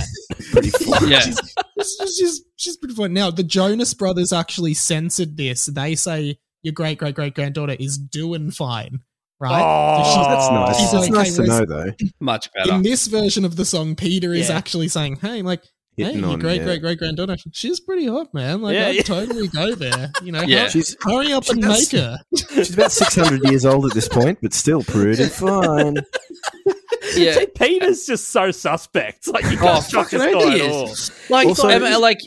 [0.51, 1.09] Pretty fun.
[1.09, 1.19] Yeah.
[1.21, 1.39] she's,
[1.81, 3.13] she's, she's, she's pretty fine.
[3.13, 5.65] Now, the Jonas brothers actually censored this.
[5.65, 8.99] They say your great great great granddaughter is doing fine,
[9.39, 9.61] right?
[9.61, 10.79] Oh, That's nice.
[10.79, 11.91] She's That's okay, nice to know, though.
[12.19, 12.73] Much better.
[12.75, 15.63] in this version of the song, Peter is actually saying, "Hey, like,
[15.97, 16.63] hey, your on, great yeah.
[16.65, 18.61] great great granddaughter, she's pretty hot, man.
[18.61, 19.01] Like, Yeah, I'd yeah.
[19.03, 20.11] totally go there.
[20.23, 20.63] You know, Yeah.
[20.63, 22.17] hur- She's hurry up she and does- make her.
[22.53, 25.95] she's about six hundred years old at this point, but still pretty fine.
[27.15, 27.33] yeah.
[27.33, 29.27] See, Peter's just so suspect.
[29.27, 30.89] Like, you Oh, can't trust fucking this guy at all.
[31.29, 32.19] Like, Also- Emma, like,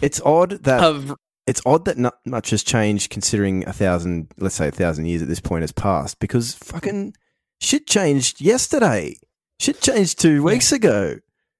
[0.00, 1.14] It's odd that of
[1.46, 5.22] it's odd that not much has changed considering a thousand, let's say a thousand years
[5.22, 7.14] at this point has passed because fucking
[7.60, 9.16] shit changed yesterday.
[9.60, 11.16] Shit changed two weeks ago.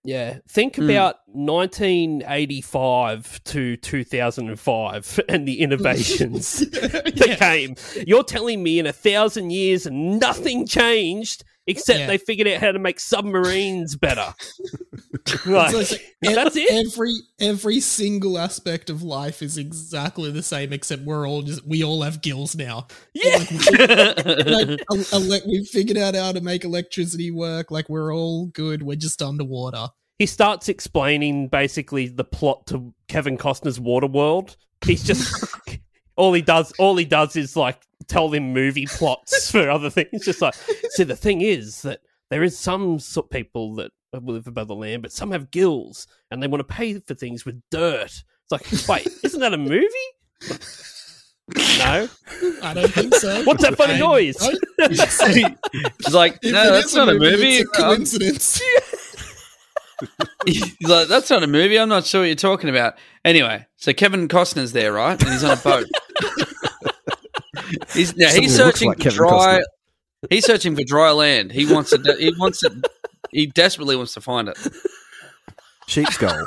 [0.06, 0.90] Yeah, think Hmm.
[0.90, 7.76] about 1985 to 2005 and the innovations that came.
[8.06, 12.06] You're telling me in a thousand years nothing changed except Yeah.
[12.06, 14.34] they figured out how to make submarines better.
[15.46, 16.70] Like, like, that's it.
[16.70, 21.82] Every every single aspect of life is exactly the same, except we're all just we
[21.82, 22.88] all have gills now.
[23.14, 23.38] Yeah.
[23.38, 27.70] Like, ele- ele- we've figured out how to make electricity work.
[27.70, 28.82] Like we're all good.
[28.82, 29.88] We're just underwater.
[30.18, 34.56] he starts explaining basically the plot to Kevin Costner's Waterworld.
[34.84, 35.42] He's just
[36.16, 36.70] all he does.
[36.78, 40.24] All he does is like tell them movie plots for other things.
[40.24, 40.54] Just like,
[40.90, 44.74] see, the thing is that there is some sort of people that live above the
[44.74, 48.22] land, but some have gills and they want to pay for things with dirt.
[48.50, 49.86] It's like, wait, isn't that a movie?
[51.78, 52.08] No.
[52.62, 53.42] I don't think so.
[53.44, 54.36] What's that funny I noise?
[54.36, 54.58] don't-
[54.90, 57.56] He's like, If no, it that's is not a movie.
[57.56, 58.62] It's a Um, coincidence.
[60.46, 61.78] He's like, that's not a movie.
[61.78, 62.94] I'm not sure what you're talking about.
[63.24, 65.20] Anyway, so Kevin Costner's there, right?
[65.20, 65.86] And he's on a boat.
[67.92, 69.30] He's now, he's searching like for Kevin dry.
[69.58, 69.62] Costner.
[70.30, 71.52] He's searching for dry land.
[71.52, 72.16] He wants to.
[72.18, 72.82] He wants to.
[73.30, 74.56] He desperately wants to find it.
[75.86, 76.44] Sheep's skull.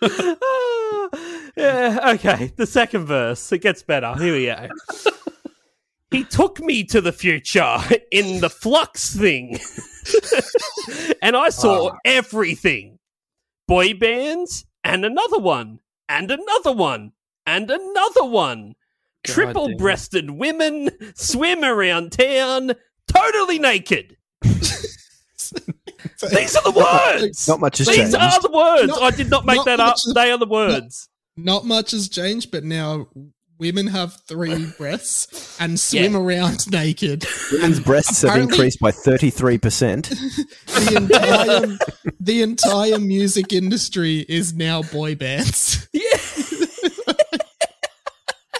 [1.56, 2.52] yeah, okay.
[2.56, 3.50] The second verse.
[3.52, 4.14] It gets better.
[4.14, 4.68] Here we go.
[6.10, 7.78] he took me to the future
[8.10, 9.58] in the flux thing.
[11.22, 11.96] and I saw Ah.
[12.04, 12.98] everything.
[13.66, 15.80] Boy bands and another one.
[16.08, 17.12] And another one.
[17.46, 18.74] And another one.
[19.26, 22.72] God Triple breasted women swim around town
[23.08, 24.16] totally naked.
[24.42, 27.48] These are the words.
[27.48, 28.00] Not much has changed.
[28.00, 28.36] These changed.
[28.36, 28.88] are the words.
[28.88, 29.94] Not- I did not make not that up.
[29.94, 31.08] much They are the words.
[31.36, 33.08] Not much has changed, but now
[33.58, 37.24] women have three breasts and swim around naked.
[37.52, 40.18] Women's breasts have increased by 33%.
[40.84, 41.78] The entire
[42.20, 45.88] the entire music industry is now boy bands.
[45.92, 46.02] Yeah,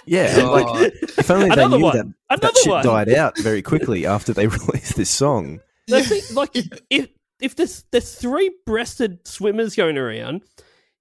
[0.07, 0.51] Oh.
[0.51, 1.97] like if only they Another knew one.
[1.97, 2.85] that Another that shit one.
[2.85, 5.59] died out very quickly after they released this song.
[5.87, 6.51] The thing, like,
[6.89, 7.07] if
[7.39, 10.41] if there's there's three breasted swimmers going around,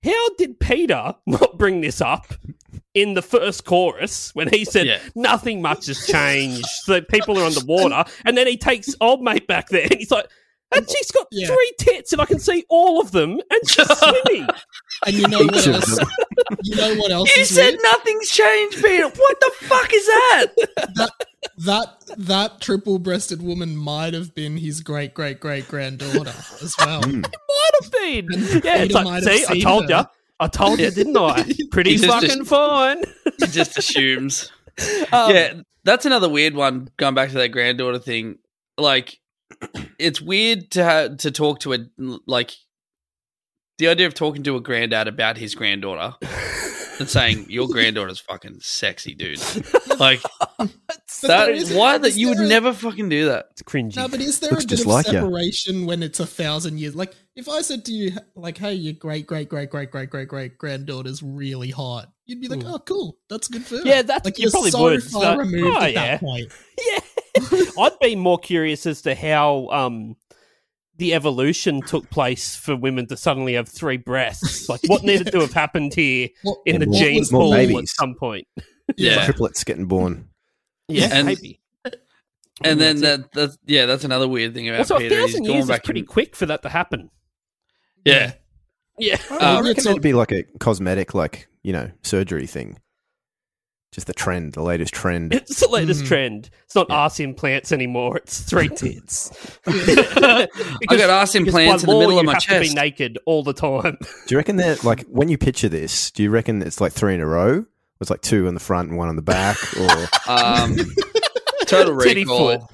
[0.04, 2.34] how did Peter not bring this up
[2.92, 4.98] in the first chorus when he said Yeah.
[5.14, 6.66] nothing much has changed?
[6.66, 10.26] So people are underwater, and then he takes old mate back there, and he's like.
[10.74, 11.46] And she's got Yeah.
[11.48, 14.46] three tits, and I can see all of them, and she's swimming.
[15.07, 15.96] And you know what else?
[15.98, 16.09] them.
[16.62, 17.81] You know what else You is said weird?
[17.83, 19.09] nothing's changed, Peter.
[19.09, 20.46] What the fuck is that?
[20.96, 21.11] that
[21.59, 27.03] that that triple breasted woman might have been his great great great granddaughter as well.
[27.03, 27.20] Hmm.
[27.20, 28.27] Might have been.
[28.64, 29.98] Yeah, it's like, might have see, I told her.
[29.98, 30.05] you.
[30.40, 31.44] I told you, didn't I?
[31.70, 33.03] Pretty fucking just- fine.
[33.38, 34.50] He just assumes.
[35.12, 36.88] Um, yeah, that's another weird one.
[36.96, 38.38] Going back to that granddaughter thing,
[38.77, 39.20] like
[39.98, 41.78] it's weird to ha- to talk to a
[42.26, 42.52] like
[43.78, 46.14] the idea of talking to a granddad about his granddaughter
[47.00, 49.40] and saying your granddaughter's fucking sexy, dude.
[49.96, 50.22] Like
[50.59, 50.72] But
[51.22, 51.70] that.
[51.72, 53.46] Why that is you would a- never fucking do that?
[53.52, 53.94] It's cringy.
[53.94, 55.12] No, but is there Looks a bit just of like ya.
[55.12, 56.96] separation when it's a thousand years?
[56.96, 60.26] Like, if I said to you, like, "Hey, your great great great great great great
[60.26, 62.70] great granddaughter's really hot," you'd be like, hmm.
[62.74, 65.02] "Oh, cool, that's good for her." Yeah, that's- like you you're probably so would.
[65.04, 66.07] far So- removed oh, at yeah.
[66.07, 66.50] that point.
[66.90, 66.98] Yeah.
[67.78, 70.16] I'd be more curious as to how um,
[70.96, 74.68] the evolution took place for women to suddenly have three breasts.
[74.68, 77.42] Like, what needed to have happened here What, in the And more- gene was- more
[77.56, 78.46] pool at some point?
[78.98, 79.24] Yeah.
[79.24, 80.28] Triplets getting born.
[80.88, 81.60] Yeah, And- maybe.
[82.62, 83.32] And then That's it.
[83.32, 85.16] that, that's yeah, that's another weird thing about Also, a Peter.
[85.16, 87.10] He's thousand going years is pretty and- quick for that to happen.
[88.04, 88.34] Yeah,
[88.98, 89.16] Yeah.
[89.30, 92.78] I Uh, reckon it's it'd be like a cosmetic, like, you know, surgery thing.
[93.94, 95.33] Just the trend, the latest trend.
[95.35, 96.09] It's the latest Mm.
[96.09, 96.50] trend.
[96.64, 98.16] It's not arse implants anymore.
[98.16, 99.30] It's three tits.
[99.68, 100.48] I
[100.90, 102.70] got arse implants in the middle of my you have to chest.
[102.70, 103.96] be naked all the time.
[104.26, 107.14] Do you reckon that, like, when you picture this, do you reckon it's like three
[107.14, 107.64] in a row?
[108.00, 109.57] It's like two on the front and one on the back?
[109.78, 110.76] Or Um,
[111.66, 112.68] total Titty recall.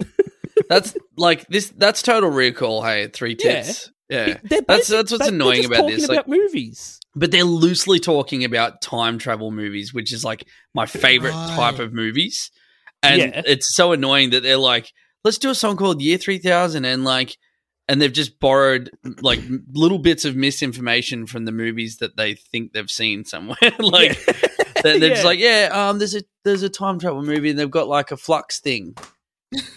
[0.71, 1.69] that's like this.
[1.77, 2.83] That's total recall.
[2.83, 3.63] Hey, three Yeah.
[3.63, 3.91] tits.
[4.11, 6.05] Yeah, They're that's basic- that's what's they- annoying just about talking this.
[6.05, 7.01] About Like, movies.
[7.15, 10.45] but they're loosely talking about time travel movies, which is like
[10.75, 11.57] my favorite Right.
[11.57, 12.51] type of movies.
[13.03, 13.43] And Yeah.
[13.47, 14.93] it's so annoying that they're like,
[15.25, 17.37] let's do a song called Year 3000 and like
[17.89, 19.41] and they've just borrowed like
[19.73, 23.57] little bits of misinformation from the movies that they think they've seen somewhere.
[23.81, 24.17] like
[24.83, 27.71] they're, they're just like, yeah, um there's a there's a time travel movie and they've
[27.71, 28.95] got like a flux thing.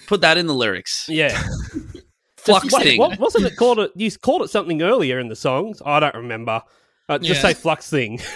[0.05, 1.05] Put that in the lyrics.
[1.09, 1.41] Yeah.
[2.45, 2.99] Flux Just- thing.
[2.99, 3.79] What, wasn't it called?
[3.79, 5.82] A, you called it something earlier in the songs.
[5.86, 6.62] I don't remember.
[7.10, 7.49] Uh, just Yeah.
[7.49, 8.19] say flux thing.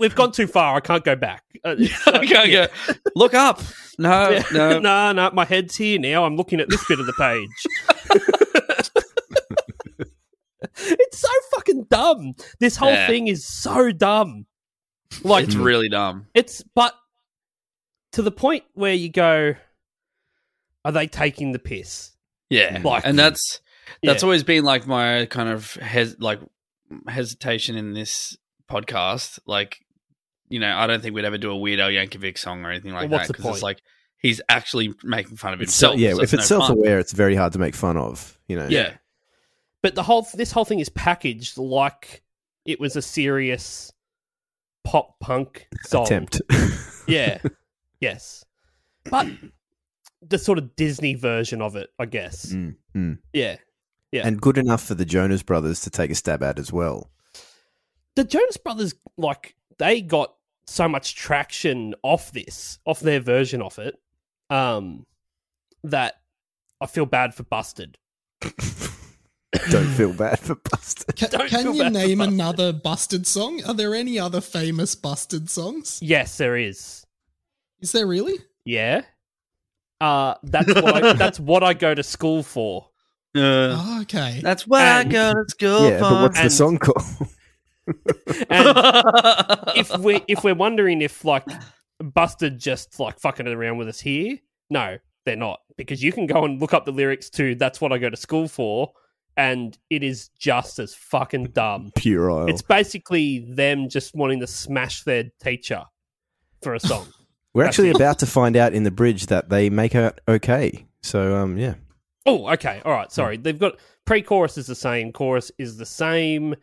[0.00, 0.76] We've gone too far.
[0.76, 1.44] I can't go back.
[1.64, 1.76] Uh,
[2.06, 2.66] I can't go.
[3.14, 3.60] Look up.
[3.98, 4.42] No, yeah.
[4.52, 4.78] no.
[4.78, 5.30] no, no.
[5.32, 6.24] My head's here now.
[6.24, 7.48] I'm looking at this bit of the page.
[10.76, 12.34] it's so fucking dumb.
[12.60, 13.06] This whole Yeah.
[13.06, 14.46] thing is so dumb.
[15.22, 16.26] Like It's really dumb.
[16.34, 16.94] It's but
[18.12, 19.54] to the point where you go,
[20.84, 22.12] are they taking the piss?
[22.50, 23.60] Yeah, Like- and that's
[24.02, 24.26] that's Yeah.
[24.26, 26.40] always been like my kind of hes- like
[27.08, 28.36] hesitation in this
[28.70, 29.38] podcast.
[29.46, 29.78] Like,
[30.48, 32.92] you know, I don't think we'd ever do a Weird Al Yankovic song or anything
[32.92, 33.80] like Well, that because it's like
[34.18, 36.00] he's actually making fun of It's so- himself.
[36.00, 38.38] yeah, so if it's no self-aware, it's very hard to make fun of.
[38.46, 38.94] You know, yeah,
[39.82, 42.22] But the whole this whole thing is packaged like
[42.64, 43.92] it was a serious
[44.84, 46.04] pop punk song.
[46.04, 46.40] attempt.
[47.06, 47.38] Yeah.
[48.00, 48.44] yes.
[49.04, 49.28] But
[50.22, 52.52] the sort of Disney version of it, I guess.
[52.52, 53.18] Mm, mm.
[53.32, 53.56] Yeah.
[54.12, 54.26] Yeah.
[54.26, 57.10] And good enough for the Jonas Brothers to take a stab at as well.
[58.16, 60.34] the Jonas Brothers, like, they got
[60.66, 63.96] so much traction off this, off their version of it,
[64.50, 65.06] um,
[65.84, 66.14] that
[66.80, 67.96] I feel bad for Busted.
[69.70, 71.16] Don't feel bad for Busted.
[71.16, 72.34] Can, can you name Busted.
[72.34, 73.62] another busted song?
[73.64, 75.98] Are there any other famous busted songs?
[76.02, 77.04] Yes, there is.
[77.80, 78.38] Is there really?
[78.64, 79.02] Yeah.
[80.00, 82.88] Uh, that's what I, that's what I go to school for.
[83.36, 84.40] Uh, Oh, okay.
[84.42, 87.02] that's what I go to school Yeah, but what's the song called?
[88.48, 89.72] And for.
[89.76, 91.44] if we if we're wondering if like
[92.02, 94.38] Busted just like fucking around with us here,
[94.70, 97.92] no, they're not because you can go and look up the lyrics to "That's What
[97.92, 98.92] I Go to School For,"
[99.36, 101.90] and it is just as fucking dumb.
[101.96, 102.48] Pure oil.
[102.48, 105.84] It's basically them just wanting to smash their teacher
[106.62, 107.08] for a song.
[107.58, 110.86] We're actually about to find out in the bridge that they make out okay.
[111.02, 111.74] So, um, yeah.
[112.24, 113.10] oh, okay, all right.
[113.10, 116.54] Sorry, they've got pre-chorus is the same, chorus is the same.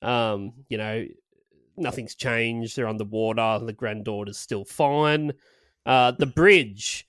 [0.00, 1.06] Um, you know,
[1.76, 2.76] nothing's changed.
[2.76, 3.64] They're underwater.
[3.64, 5.32] The granddaughter's still fine.
[5.86, 7.08] Uh, the bridge.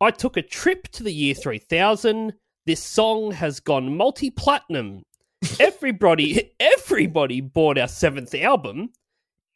[0.00, 2.32] I took a trip to the year 3000.
[2.66, 5.04] This song has gone multi platinum.
[5.60, 8.90] Everybody, everybody bought our seventh album.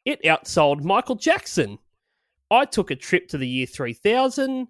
[0.04, 1.80] It outsold Michael Jackson.
[2.52, 4.68] I took a trip to the year 3000.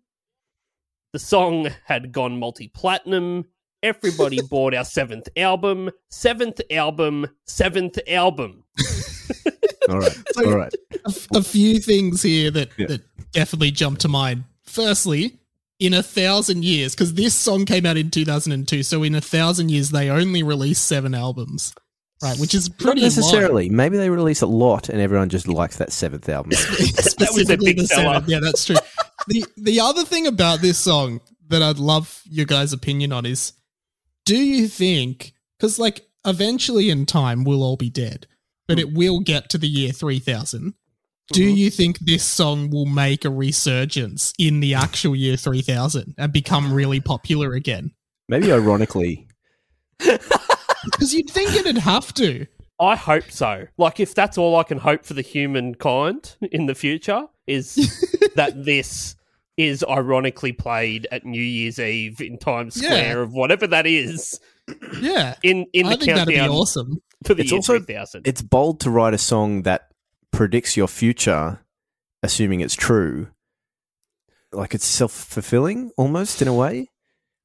[1.13, 3.45] The song had gone multi platinum.
[3.83, 5.91] Everybody bought our seventh album.
[6.11, 7.27] Seventh album.
[7.47, 8.65] Seventh album.
[9.89, 10.17] All right.
[10.33, 10.73] So- All right.
[11.05, 12.87] a, f- a few things here that, Yeah.
[12.87, 14.45] that definitely jump to mind.
[14.63, 15.39] Firstly,
[15.81, 19.71] in a thousand years, because this song came out in 2002, so in a thousand
[19.71, 21.75] years, they only released seven albums,
[22.23, 22.39] right?
[22.39, 23.07] Which is pretty low.
[23.07, 23.69] necessarily.
[23.69, 26.53] Maybe they release a lot and everyone just likes that seventh album.
[26.53, 28.23] Specifically big the seller.
[28.27, 28.77] Yeah, that's true.
[29.29, 33.53] the The other thing about this song that I'd love your guys' opinion on is,
[34.25, 35.35] do you think?
[35.59, 38.27] Because like eventually in time we'll all be dead,
[38.69, 40.75] but it will get to the year 3000.
[41.29, 41.57] Do mm-hmm.
[41.57, 46.73] you think this song will make a resurgence in the actual year 3000 and become
[46.73, 47.93] really popular again?
[48.29, 49.29] Maybe ironically,
[50.91, 52.47] Because you'd think it'd have to.
[52.81, 53.67] I hope so.
[53.79, 57.75] Like, if that's all I can hope for the humankind in the future, is
[58.37, 59.15] that this
[59.57, 62.89] is ironically played at New Year's Eve in Times Yeah.
[62.89, 64.41] Square of whatever that is
[65.01, 65.35] Yeah.
[65.43, 67.03] in in the I think that'd be awesome.
[67.25, 68.27] to the It's year also- 3000.
[68.27, 69.89] it's bold to write a song that
[70.33, 71.61] predicts your future,
[72.23, 73.29] assuming it's true.
[74.53, 76.89] Like it's self fulfilling almost in a way.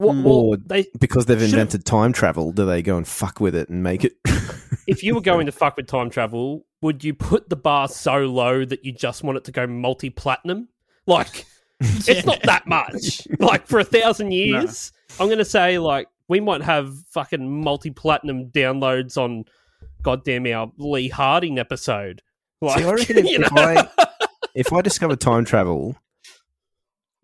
[0.01, 0.23] Mm.
[0.23, 3.69] well, Or they, because they've invented time travel, do they go and fuck with it
[3.69, 4.13] and make it?
[4.87, 8.19] if you were going to fuck with time travel, would you put the bar so
[8.19, 10.69] low that you just want it to go multi platinum?
[11.07, 11.45] Like,
[11.79, 13.27] it's not that much.
[13.39, 17.91] Like for a thousand years, I'm going to say like we might have fucking multi
[17.91, 19.45] platinum downloads on
[20.03, 22.21] goddamn our Lee Harding episode.
[22.61, 23.47] Like, See, I reckon if, you know?
[23.47, 24.07] if I
[24.53, 25.95] if I discovered time travel,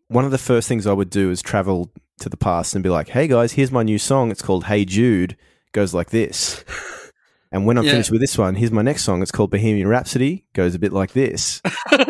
[0.08, 1.92] one of the first things I would do is travel
[2.24, 4.32] to the past and be like, "Hey guys, here's my new song.
[4.32, 5.38] It's called Hey Jude.
[5.72, 6.64] Goes like this."
[7.52, 7.92] And when I'm Yeah.
[7.92, 9.22] finished with this one, here's my next song.
[9.22, 10.44] It's called Bohemian Rhapsody.
[10.54, 11.62] Goes a bit like this.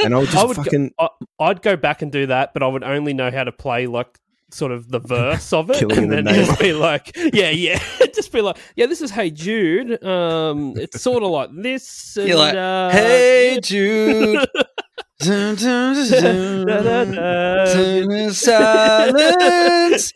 [0.01, 2.53] And I would just I would go- fucking I, I'd go back and do that,
[2.53, 4.17] but I would only know how to play like
[4.51, 7.49] sort of the verse of it, Killing and in the then just be like, yeah,
[7.49, 7.81] yeah,
[8.15, 10.01] just be like, yeah, this is Hey Jude.
[10.01, 12.15] Um, it's sort of like this.
[12.15, 14.47] And, You're like, uh, hey Jude.
[18.33, 20.11] silence,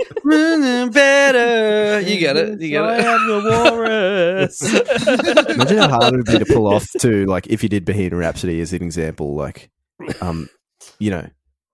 [0.92, 2.02] better.
[2.02, 2.60] You get it.
[2.62, 3.06] You get it.
[3.06, 4.62] am the walrus.
[5.50, 8.16] imagine how hard it would be to pull off to like if you did Bohemian
[8.16, 9.70] Rhapsody as an example, like
[10.22, 10.50] um,
[11.00, 11.28] you know,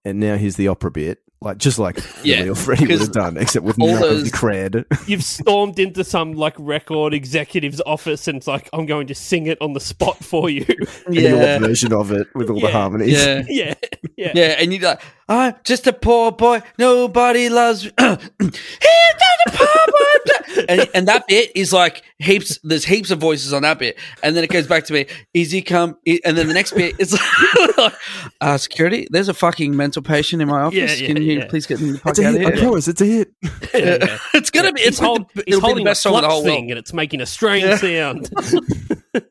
[0.05, 1.19] and now here's the opera bit.
[1.43, 4.03] Like just like Yeah, Lily or Freddie would 'cause have done, except with all none
[4.03, 4.85] of the cred.
[5.07, 9.47] You've stormed into some like record executive's office, and it's like, I'm going to sing
[9.47, 10.65] it on the spot for you.
[11.09, 11.59] Your Yeah.
[11.59, 13.11] version of it with all the harmonies.
[13.23, 13.43] Yeah.
[13.49, 13.73] yeah,
[14.17, 14.31] yeah.
[14.33, 17.91] Yeah, and you're like, I'm just a poor boy, nobody loves me.
[17.99, 19.92] He's just a poor boy.
[20.69, 23.97] and, and that bit is like heaps, there's heaps of voices on that bit.
[24.21, 25.97] And then it goes back to me, easy come.
[26.05, 27.13] e- And then the next bit is
[27.77, 27.93] like,
[28.41, 30.77] uh, security, there's a fucking mental patient in my office.
[30.99, 31.47] Yeah, yeah, Can you yeah.
[31.47, 32.47] please get the fuck out of hit.
[32.47, 32.61] I here?
[32.63, 33.33] promise, it's a hit.
[33.73, 34.17] Yeah, yeah.
[34.35, 36.15] It's gonna be, it's, he's, hold, the, he's it'll be holding the best a song
[36.17, 36.69] of the whole thing world.
[36.71, 38.13] and it's making a strange Yeah.
[38.13, 38.29] sound.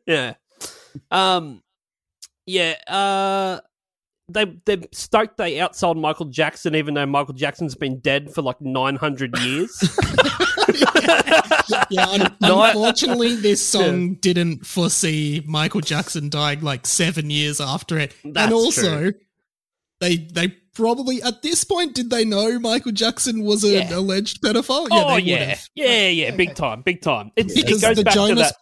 [0.06, 0.34] yeah.
[1.10, 1.62] Um
[2.46, 3.60] yeah, uh
[4.32, 8.60] they they're stoked they outsold Michael Jackson even though Michael Jackson's been dead for like
[8.60, 9.72] nine hundred years.
[11.90, 18.14] Yeah, un- unfortunately, this song didn't foresee Michael Jackson dying like seven years after it,
[18.24, 19.12] That's and also true.
[20.00, 23.96] they they probably at this point did they know Michael Jackson was an Yeah.
[23.96, 24.88] alleged pedophile?
[24.90, 25.40] oh they yeah.
[25.48, 25.68] would've.
[25.74, 27.30] Yeah, yeah, big time, big time.
[27.36, 28.56] It's, it goes the back Jonas- to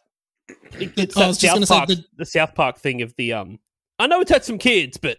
[0.49, 2.79] that it- it's I that was just South gonna say Park, the- the South Park
[2.79, 3.59] thing of the um
[3.99, 5.19] I know it's had some kids, but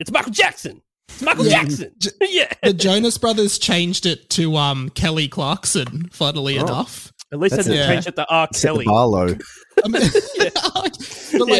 [0.00, 0.82] it's Michael Jackson.
[1.08, 1.62] It's Michael Yeah.
[1.62, 1.92] Jackson.
[2.20, 2.52] Yeah.
[2.62, 6.08] The Jonas Brothers changed it to um Kelly Clarkson.
[6.10, 6.62] Funnily Oh.
[6.64, 7.94] enough, At least they That's didn't it.
[7.94, 8.48] change it to R.
[8.52, 8.84] Set Kelly.
[8.84, 9.26] bar low.
[9.84, 10.02] I mean,
[10.38, 10.92] but like,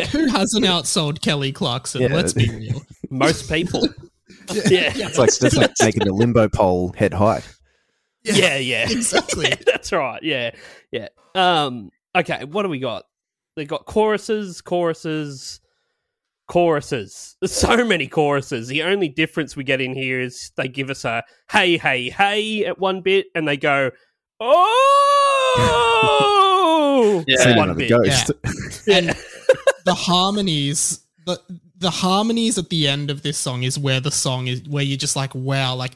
[0.00, 0.06] Yeah.
[0.06, 2.02] who hasn't outsold Kelly Clarkson?
[2.02, 2.14] Yeah.
[2.14, 2.82] Let's be real.
[3.10, 3.88] Most people.
[4.50, 4.92] yeah.
[4.94, 7.46] It's like that's like making the limbo pole head height.
[8.24, 8.90] Yeah, yeah.
[8.90, 9.52] exactly.
[9.66, 10.22] That's right.
[10.22, 10.50] Yeah.
[10.90, 11.08] Yeah.
[11.34, 13.04] Um okay, what do we got?
[13.54, 15.60] They got choruses, choruses,
[16.48, 17.36] choruses.
[17.40, 18.68] There's so many choruses.
[18.68, 22.64] The only difference we get in here is they give us a hey, hey, hey
[22.64, 23.90] at one bit and they go,
[25.58, 27.48] Oh Yeah.
[27.50, 28.04] at one of the bit.
[28.04, 28.30] ghost.
[28.88, 29.14] and
[29.84, 31.40] the harmonies the
[31.78, 34.96] the harmonies at the end of this song is where the song is where you're
[34.96, 35.92] just like wow like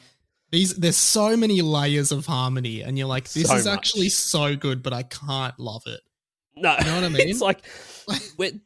[0.51, 3.77] these there's so many layers of harmony and you're like this So is much.
[3.77, 6.01] actually so good but i can't love it
[6.55, 7.29] No, You know what I mean?
[7.29, 7.61] It's like
[8.37, 8.59] we're, they're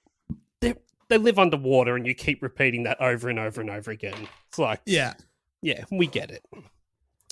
[1.10, 4.28] they live underwater, and you keep repeating that over and over and over again.
[4.49, 5.14] It's like, Yeah.
[5.62, 6.43] yeah, we get it.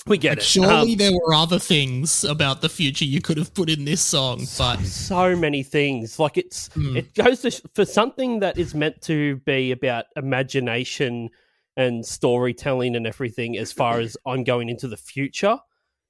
[0.06, 0.44] We get Like, it.
[0.44, 4.02] surely Um, there were other things about the future you could have put in this
[4.02, 6.18] song, but so many things.
[6.18, 6.96] Like it's Mm.
[6.96, 11.30] it goes to sh- for something that is meant to be about imagination
[11.78, 13.56] and storytelling and everything.
[13.56, 15.58] As far as I'm going into the future,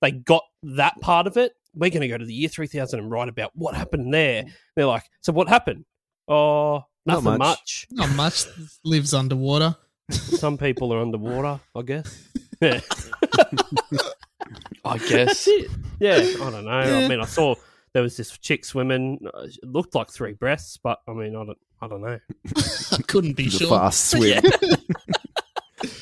[0.03, 1.53] they got that part of it.
[1.73, 4.45] We're going to go to the year 3000 and write about what happened there.
[4.75, 5.85] They're like, so what happened?
[6.27, 7.39] Oh, Not much.
[7.39, 7.87] much.
[7.91, 8.45] not much
[8.85, 9.77] lives underwater.
[10.11, 12.29] Some people are underwater, I guess.
[12.61, 12.81] Yeah.
[14.85, 15.47] I guess.
[15.49, 15.71] It.
[16.01, 16.81] Yeah, I don't know.
[16.81, 17.05] Yeah.
[17.05, 17.55] I mean, I saw
[17.93, 19.27] there was this chick swimming.
[19.35, 22.19] uh, It looked like three breasts, but I mean, I don't, I don't know.
[22.93, 23.69] I couldn't be The sure.
[23.69, 24.43] fast swim,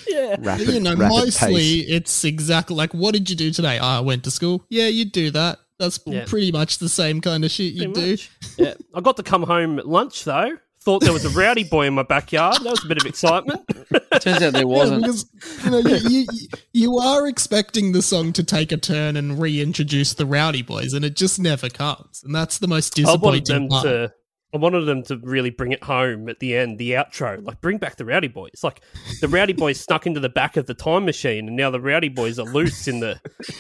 [0.09, 1.85] Yeah, rapid, you know, rapid mostly pace.
[1.89, 3.79] it's exactly like, what did you do today?
[3.81, 4.65] Oh, I went to school.
[4.69, 5.59] Yeah, you do that.
[5.79, 6.25] That's Yeah.
[6.27, 8.11] pretty much the same kind of shit you pretty do.
[8.13, 8.31] much.
[8.59, 10.59] Yeah, I got to come home at lunch though.
[10.85, 12.57] Thought there was a rowdy boy in my backyard.
[12.57, 13.63] That was a bit of excitement.
[14.21, 15.03] Turns out there wasn't.
[15.03, 15.27] because
[15.65, 16.27] you know you, you
[16.73, 21.05] you are expecting the song to take a turn and reintroduce the Rowdy Boys, and
[21.05, 23.85] it just never comes, and that's the most I wanted disappointing them part.
[23.85, 24.13] to.
[24.55, 27.43] I wanted them to really bring it home at the end, the outro.
[27.43, 28.61] Like, bring back the Rowdy Boys.
[28.63, 28.83] Like,
[29.23, 32.11] the Rowdy Boys snuck into the back of the time machine, and now the Rowdy
[32.11, 33.19] Boys are loose in the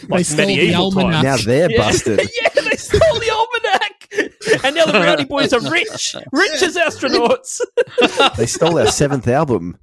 [0.08, 1.22] like stole the medieval almanac.
[1.22, 1.46] times.
[1.46, 2.20] Now they're busted.
[2.42, 7.60] yeah, they stole the almanac, and now the Rowdy Boys are rich, rich as astronauts.
[8.36, 9.76] They stole our seventh album.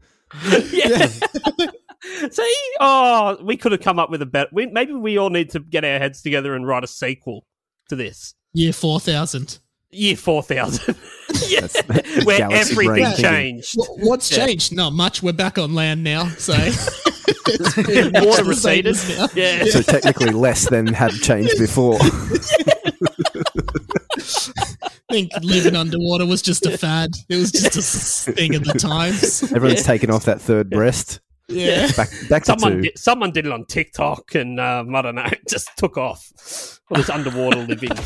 [0.71, 1.07] yeah.
[2.31, 4.49] See, oh, we could have come up with a better.
[4.51, 7.45] We, maybe we all need to get our heads together and write a sequel
[7.89, 8.33] to this.
[8.53, 9.59] Year four thousand.
[9.91, 10.95] Year four thousand,
[11.47, 13.23] yeah, That's- that's where galaxy everything brain thinking.
[13.25, 13.75] changed.
[13.97, 14.45] What's Yeah.
[14.45, 14.73] changed?
[14.75, 15.23] Not much.
[15.23, 18.95] We're back on land now, so It's pretty much Water receded.
[19.35, 21.97] Yeah, So technically less than had changed before.
[24.57, 27.11] I think living underwater was just a fad.
[27.29, 29.43] It was just a thing of the times.
[29.53, 31.19] Everyone's taken off that third breast.
[31.49, 31.91] Yeah.
[31.97, 32.81] Back back to someone two.
[32.83, 36.79] did, someone did it on TikTok, and um, I don't know, it just took off.
[36.89, 37.89] All this underwater living.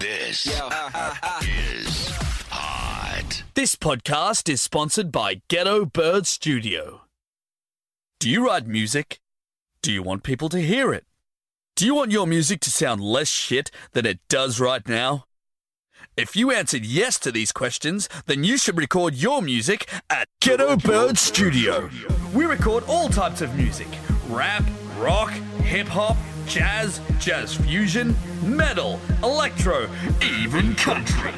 [0.00, 2.08] This is
[2.48, 3.42] hot.
[3.54, 7.02] This podcast is sponsored by Ghetto Bird Studio.
[8.20, 9.20] Do you write music?
[9.82, 11.04] Do you want people to hear it?
[11.74, 15.24] Do you want your music to sound less shit than it does right now?
[16.20, 20.76] If you answered yes to these questions, then you should record your music at Ghetto
[20.76, 21.88] Bird Studio.
[22.34, 23.88] We record all types of music
[24.28, 24.62] rap,
[24.98, 25.30] rock,
[25.62, 29.88] hip hop, jazz, jazz fusion, metal, electro,
[30.22, 31.32] even country.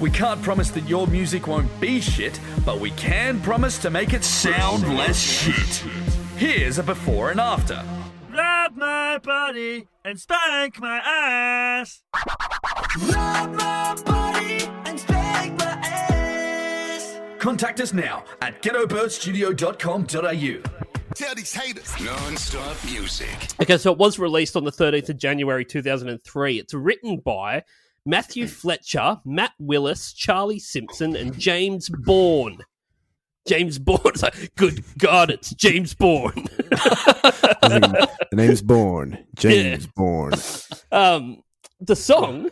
[0.00, 4.14] We can't promise that your music won't be shit, but we can promise to make
[4.14, 5.88] it sound less shit.
[6.36, 7.84] Here's a before and after.
[8.32, 12.02] Grab my body and spank my ass.
[17.38, 20.88] Contact us now at ghettobirdstudio.com.au.
[21.14, 22.04] Tell these haters.
[22.04, 23.28] Non-stop music.
[23.60, 26.58] Okay, so it was released on the 13th of January 2003.
[26.58, 27.62] It's written by
[28.06, 32.58] Matthew Fletcher, Matt Willis, Charlie Simpson, and James Bourne.
[33.46, 34.00] James Bourne.
[34.06, 36.44] It's like, good God, it's James Bourne.
[36.70, 39.24] the name's Bourne.
[39.36, 40.34] James Bourne.
[40.92, 41.42] um,
[41.80, 42.50] the song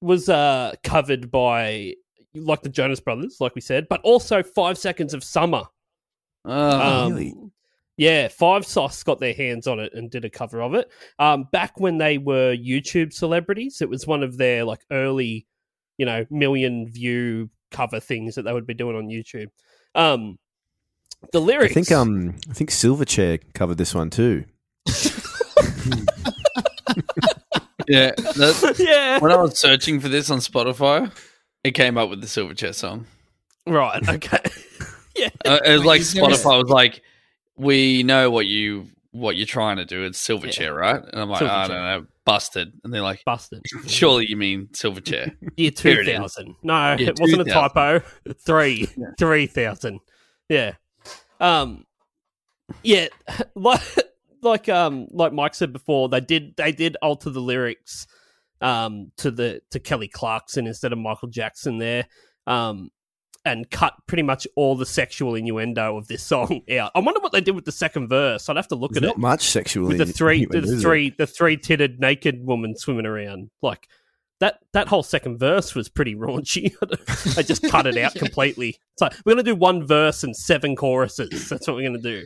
[0.00, 1.94] was uh, covered by,
[2.34, 5.62] like the Jonas Brothers, like we said, but also Five Seconds of Summer.
[6.44, 7.34] Oh, Um, really?
[7.96, 10.88] Yeah, Five Sauce got their hands on it and did a cover of it.
[11.18, 15.46] Um, back when they were YouTube celebrities, it was one of their like early,
[15.96, 19.48] you know, million view cover things that they would be doing on YouTube.
[19.96, 20.38] Um,
[21.32, 21.72] the lyrics.
[21.72, 24.44] I think um I think Silverchair covered this one too.
[27.88, 28.12] yeah.
[28.78, 31.10] Yeah, when I was searching for this on Spotify,
[31.64, 33.06] it came up with the Silverchair song.
[33.66, 34.38] right, okay,
[35.16, 37.02] yeah, Uh, it was like Is there a- Spotify was like,
[37.56, 40.04] "We know what you what you're trying to do.
[40.04, 43.62] It's Silverchair, right?" And I'm like, "I don't know, busted." And they're like, busted.
[43.86, 46.54] "Surely you mean Silverchair?" Year two thousand.
[46.62, 48.00] No, Yeah, it wasn't a typo.
[48.44, 48.86] Three,
[49.18, 50.00] three thousand.
[50.48, 50.74] Yeah.
[51.40, 51.84] Um.
[52.82, 53.08] Yeah,
[53.54, 53.80] like
[54.42, 58.06] like um like Mike said before, they did they did alter the lyrics
[58.60, 62.06] um to the to Kelly Clarkson instead of Michael Jackson there.
[62.46, 62.90] Um.
[63.44, 66.90] And cut pretty much all the sexual innuendo of this song out.
[66.94, 68.46] I wonder what they did with the second verse.
[68.46, 70.70] I'd have to look There's at not it Not much sexual with the three innuendo,
[70.72, 73.88] the three the three titted naked woman swimming around like
[74.40, 76.72] that that whole second verse was pretty raunchy
[77.38, 80.76] i just cut it out completely it's like we're gonna do one verse and seven
[80.76, 82.24] choruses that's what we're gonna do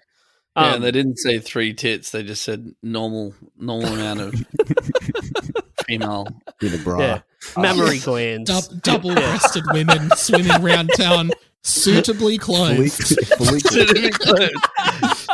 [0.56, 4.34] yeah, Um, and they didn't say three tits; they just said normal normal amount of
[5.86, 6.26] female.
[6.60, 6.98] in a bra.
[7.00, 7.20] yeah
[7.56, 11.32] mammary glands Dub- double-breasted women swimming around town
[11.64, 14.54] suitably Fully, clothed.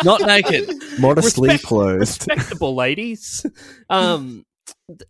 [0.04, 0.70] Not naked.
[0.98, 2.00] modestly Respect- clothed.
[2.00, 3.44] respectable ladies.
[3.90, 4.44] Um,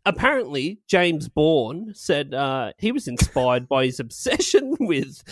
[0.04, 5.22] apparently, James Bourne said uh, he was inspired by his obsession with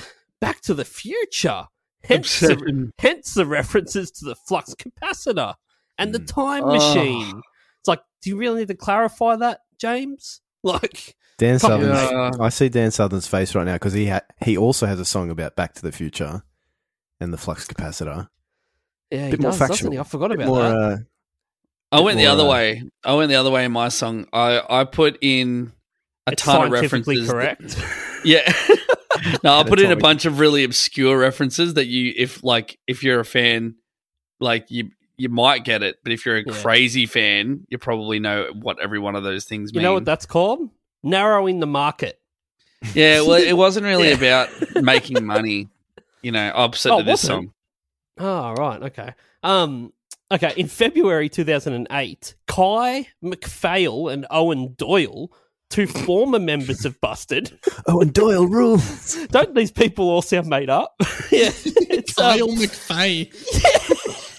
[0.40, 1.64] Back to the Future.
[2.06, 5.54] Hence the, hence the references to the flux capacitor
[5.98, 6.72] and the time Oh.
[6.74, 7.40] machine.
[7.80, 10.40] It's like, do you really need to clarify that, James?
[10.62, 12.44] Like, Dan Southern, on, Southern's, mate.
[12.44, 15.30] I see Dan Southern's face right now because he ha- he also has a song
[15.30, 16.42] about Back to the Future
[17.20, 18.28] and the flux capacitor.
[19.12, 19.92] yeah, he Bit more does, doesn't factual.
[19.92, 19.98] he?
[19.98, 20.74] I forgot about more, that.
[20.76, 20.96] uh,
[21.92, 22.82] I went the More, other uh, way.
[23.04, 24.26] I went the other way in my song.
[24.32, 25.72] I, I put in
[26.26, 27.76] a it's ton of scientifically references.
[27.76, 28.22] that- correct.
[28.24, 28.52] yeah.
[29.44, 33.02] no, I'll put in a bunch of really obscure references that you, if like, if
[33.02, 33.76] you're a fan,
[34.40, 36.52] like you, you might get it, but if you're a Yeah.
[36.62, 39.76] crazy fan, you probably know what every one of those things mean.
[39.76, 39.84] you mean.
[39.84, 40.68] know what that's called?
[41.02, 42.20] Narrowing the market.
[42.94, 44.14] yeah, well, it wasn't really Yeah.
[44.44, 44.50] about
[44.82, 45.68] making money.
[46.22, 47.52] You know, opposite Oh, to this song.
[48.18, 48.82] Oh, right.
[48.84, 49.14] Okay.
[49.42, 49.92] Um,
[50.32, 50.52] okay.
[50.56, 55.30] In February 2008, Ki McPhail and Owen Doyle,
[55.70, 57.58] two former members of Busted.
[57.86, 59.26] oh, and Doyle rules.
[59.28, 60.94] Don't these people all sound made up?
[61.30, 61.50] yeah.
[61.64, 63.32] It's, um, Kyle McFay.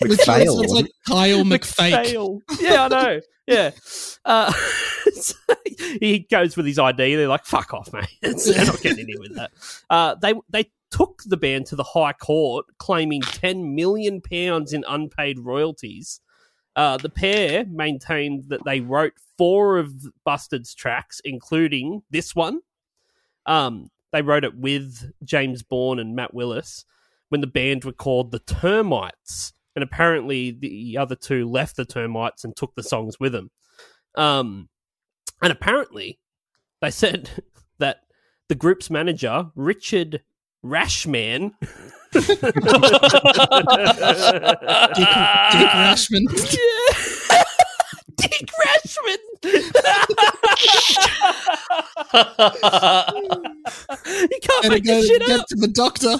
[0.01, 0.55] Literally McPhail.
[0.55, 2.05] sounds like Kyle McFake.
[2.05, 2.39] McPhail.
[2.59, 3.21] Yeah, I know.
[3.47, 3.71] Yeah.
[4.25, 4.51] Uh,
[5.13, 5.35] so
[6.01, 7.15] he goes with his ID.
[7.15, 9.51] They're like, "Fuck off, mate." They're not getting any with that.
[9.89, 14.83] Uh, they they took the band to the High Court, claiming ten million pounds in
[14.87, 16.19] unpaid royalties.
[16.77, 19.91] Uh, the pair maintained that they wrote four of
[20.23, 22.59] Busted's tracks, including this one.
[23.47, 26.85] Um, they wrote it with James Bourne and Matt Willis
[27.29, 29.53] when the band were called the Termites.
[29.75, 33.49] And apparently the other two left the Termites and took the songs with them.
[34.13, 34.69] Um,
[35.41, 36.19] and apparently
[36.79, 37.43] they said
[37.79, 38.01] that
[38.49, 40.21] the group's manager, Richard
[40.65, 41.51] Rashman,
[42.13, 42.53] Dick, Dick
[45.75, 46.25] Rashman.
[48.17, 49.17] Dick Rashman.
[54.17, 55.45] you can't Better make go this shit get up.
[55.47, 56.15] to the doctor.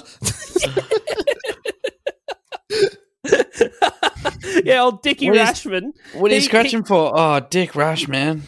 [4.64, 5.92] yeah, old Dickie What is- Rashman.
[6.14, 7.12] What are you He- scratching for?
[7.14, 8.42] Oh, Dick Rash, man.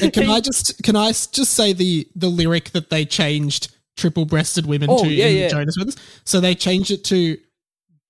[0.00, 3.74] And can I just can I s- just say the the lyric that they changed
[4.00, 5.48] triple breasted women Oh, to yeah, yeah.
[5.48, 5.96] Jonas Brothers?
[6.24, 7.36] So they changed it to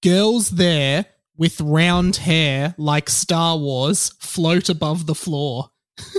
[0.03, 1.05] girls there
[1.37, 5.71] with round hair like Star Wars float above the floor.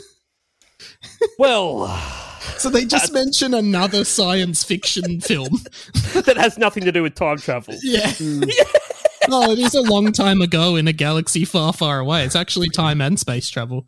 [1.38, 1.88] Well,
[2.58, 5.50] So they just mention another science fiction film.
[6.26, 7.74] that has nothing to do with time travel.
[7.76, 8.44] Hmm.
[8.46, 8.64] Yeah.
[9.30, 12.24] Oh, it is a long time ago in a galaxy far, far away.
[12.26, 13.88] It's actually time and space travel.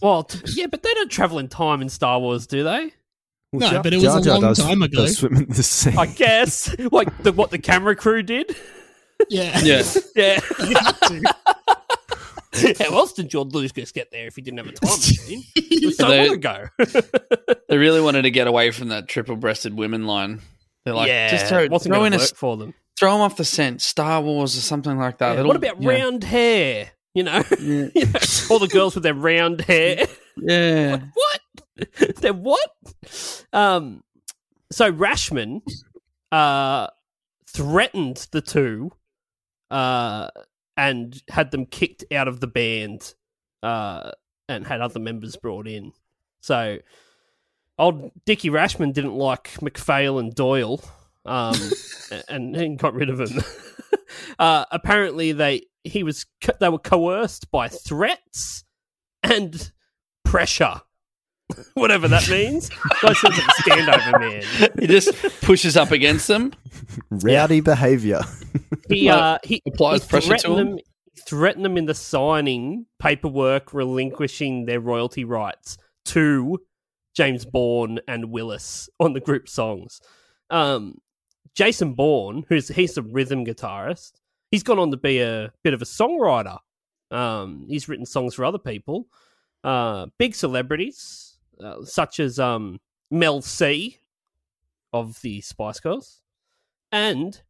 [0.00, 2.92] Well, t- yeah, but they don't travel in time in Star Wars, do they?
[3.52, 5.02] No, Jar- but it was Jar a long does- time ago.
[5.02, 5.94] does swim in the sea.
[5.96, 8.56] I guess, like the, what the camera crew did.
[9.28, 9.60] Yeah.
[9.64, 9.82] Yeah.
[10.16, 10.40] Yeah.
[10.66, 11.34] You had to.
[12.84, 15.42] How else did George Lucas get there if he didn't have a time machine?
[15.56, 16.66] It was so They- long ago.
[17.68, 20.40] They really wanted to get away from that triple-breasted women line.
[20.84, 22.74] They're like, yeah, just throw, wasn't throw going in to a, work for them.
[22.98, 25.36] throw them off the scent, Star Wars or something like that.
[25.36, 26.90] Yeah, What about you know, round hair?
[27.14, 28.02] You know, You know,
[28.50, 30.06] all the girls with their round hair.
[30.36, 30.98] Yeah.
[31.14, 31.40] what?
[32.20, 32.70] They're what?
[33.52, 34.02] Um,
[34.70, 35.62] so Rashman
[36.30, 36.88] uh,
[37.48, 38.90] threatened the two
[39.70, 40.28] uh,
[40.76, 43.14] and had them kicked out of the band
[43.62, 44.10] uh,
[44.48, 45.92] and had other members brought in.
[46.40, 46.78] So
[47.78, 50.82] old Dickie Rashman didn't like McPhail and Doyle
[51.24, 51.56] um,
[52.28, 53.42] and, and got rid of him.
[54.38, 56.26] uh, apparently, they he was
[56.60, 58.64] they were coerced by threats
[59.22, 59.72] and
[60.24, 60.80] pressure,
[61.74, 62.68] whatever that means.
[63.00, 64.70] Guy sounds like a standover man.
[64.78, 66.52] He just pushes up against them.
[67.10, 68.20] Rowdy behavior.
[68.88, 70.70] He uh he applies he pressure to threatened him?
[70.76, 70.78] them.
[71.26, 76.58] Threatened them into signing paperwork relinquishing their royalty rights to
[77.14, 80.00] James Bourne and Willis on the group songs.
[80.50, 80.98] Um,
[81.54, 84.12] Jason Bourne, who's he's a rhythm guitarist,
[84.50, 86.58] he's gone on to be a bit of a songwriter.
[87.10, 89.06] Um, he's written songs for other people,
[89.64, 91.31] uh, big celebrities
[91.62, 93.98] uh, such as um, Mel C
[94.92, 96.20] of the Spice Girls,
[96.90, 97.40] and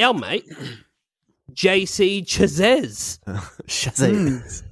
[0.00, 0.44] our mate
[1.52, 3.18] JC Chasez,
[3.66, 4.62] Shazam.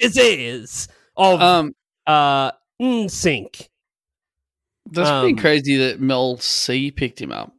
[0.00, 1.74] Chasez of Um,
[2.06, 3.68] uh, NSYNC.
[4.90, 7.52] that's pretty Um, crazy that Mel C picked him up.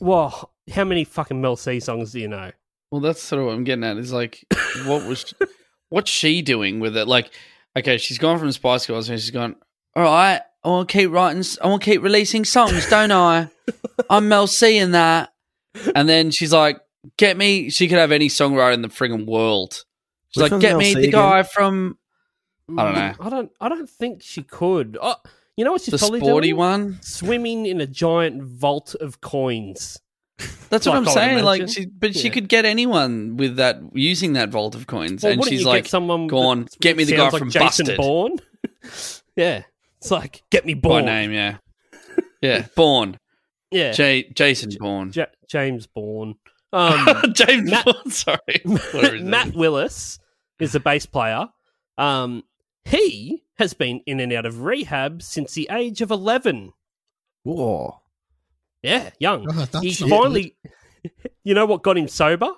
[0.00, 2.50] Well, how many fucking Mel C songs do you know?
[2.90, 3.96] Well, that's sort of what I'm getting at.
[3.98, 4.44] Is like,
[4.86, 5.34] what was,
[5.90, 7.06] what's she doing with it?
[7.06, 7.30] Like,
[7.76, 9.56] okay, she's gone from Spice Girls and she's gone.
[9.96, 11.42] All right, I want to keep writing.
[11.62, 13.48] I want to keep releasing songs, don't I?
[14.10, 15.32] I'm Mel C in that.
[15.94, 16.80] And then she's like,
[17.16, 19.84] "Get me." She could have any songwriter in the friggin' world.
[20.34, 21.10] She's Which like, "Get Mel me C the again?
[21.12, 21.96] guy from
[22.76, 23.00] I don't know.
[23.00, 23.52] Mm, I don't.
[23.58, 24.98] I don't think she could.
[25.00, 25.14] Oh,
[25.56, 26.58] you know what she's the probably sporty doing?
[26.58, 29.98] one." Swimming in a giant vault of coins.
[30.68, 31.44] That's Like, what I'm I would saying.
[31.44, 35.32] Like, she, but she could get anyone with that using that vault of coins, Well,
[35.32, 37.52] and she's you like, get someone "Go on, get me the guy sounds from like
[37.54, 38.36] Jason Busted." Bourne.
[39.36, 39.62] yeah,
[39.98, 41.04] it's like get me by Bourne.
[41.06, 41.58] name, yeah,
[42.40, 43.18] yeah, born.
[43.70, 46.34] Yeah, J- Jason Bourne, Ja- James Bourne.
[46.72, 48.10] Um, James Matt- Bourne.
[48.10, 49.54] Sorry, Whatever his name Matt.
[49.54, 50.18] Willis
[50.60, 51.46] is a bass player.
[51.96, 52.42] Um,
[52.84, 56.72] he has been in and out of rehab since the age of eleven.
[57.44, 58.00] Whoa.
[58.82, 59.46] Yeah, young.
[59.50, 60.56] Oh, he not finally,
[61.44, 62.50] you know what got him sober?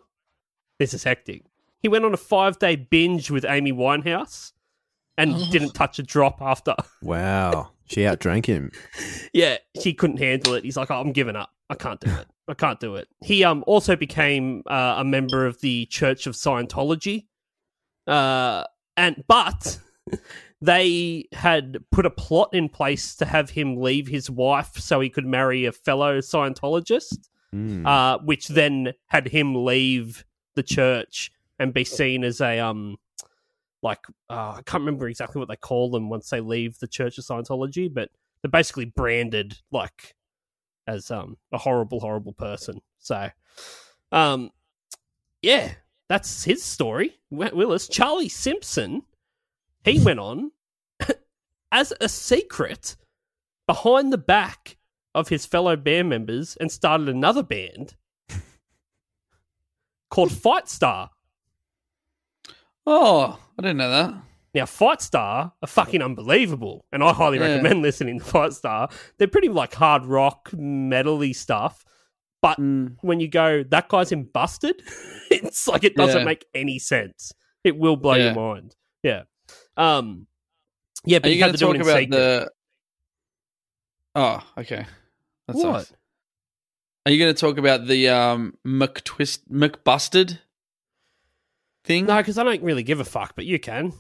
[0.79, 1.45] This is hectic.
[1.81, 4.53] He went on a five day binge with Amy Winehouse
[5.19, 5.51] and Oh.
[5.51, 6.75] didn't touch a drop after.
[7.03, 7.73] Wow.
[7.91, 8.71] She outdrank him.
[9.33, 10.65] yeah, she couldn't handle it.
[10.65, 11.51] He's like, oh, I'm giving up.
[11.71, 12.27] I can't do it.
[12.47, 13.09] I can't do it.
[13.23, 17.27] He um also became uh, a member of the Church of Scientology,
[18.07, 18.65] uh,
[18.97, 19.79] and but
[20.61, 25.11] they had put a plot in place to have him leave his wife so he
[25.11, 27.87] could marry a fellow Scientologist, Mm.
[27.87, 32.97] uh, which then had him leave the church and be seen as a um
[33.83, 37.19] like uh, I can't remember exactly what they call them once they leave the Church
[37.19, 38.11] of Scientology, but
[38.43, 40.15] they're basically branded like
[40.87, 42.81] as um a horrible, horrible person.
[42.99, 43.29] So,
[44.13, 44.51] um,
[45.43, 45.73] yeah,
[46.09, 47.19] that's his story.
[47.31, 49.03] Willis Charlie Simpson,
[49.85, 50.53] he went on
[51.71, 52.97] as a secret
[53.67, 54.79] behind the back
[55.15, 57.95] of his fellow band members and started another band
[60.11, 61.11] called Fightstar.
[62.91, 64.15] Oh, I didn't know that.
[64.55, 67.49] Now, Fightstar are fucking unbelievable, and I highly Yeah.
[67.49, 68.91] recommend listening to Fightstar.
[69.19, 71.85] They're pretty like hard rock, metally stuff.
[72.41, 72.97] But Mm.
[73.03, 74.83] when you go, that guy's in Busted,
[75.31, 76.25] it's like it doesn't Yeah.
[76.25, 77.33] make any sense.
[77.63, 78.25] It will blow Yeah.
[78.27, 78.75] your mind.
[79.03, 79.25] Yeah.
[79.77, 80.27] Um.
[81.05, 82.11] Yeah, but Are you had to to do it talk about secret.
[82.11, 82.51] the?
[84.15, 84.87] Oh, okay.
[85.47, 85.73] That's What?
[85.73, 85.93] nice.
[87.07, 90.41] Are you going to talk about the um McTwist McBusted
[91.89, 92.07] thing?
[92.07, 93.93] No, because I don't really give a fuck, but you can.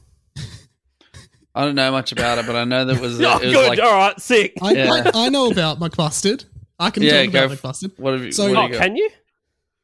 [1.54, 3.68] I don't know much about it, but I know that was, oh, it was good.
[3.68, 4.52] like All right, sick.
[4.62, 5.10] I, Yeah.
[5.12, 6.44] I, I know about McBusted.
[6.78, 7.98] I can Yeah, talk about f- McBusted.
[7.98, 8.30] what have you?
[8.30, 8.82] So- what do Oh, you got?
[8.82, 9.10] can you?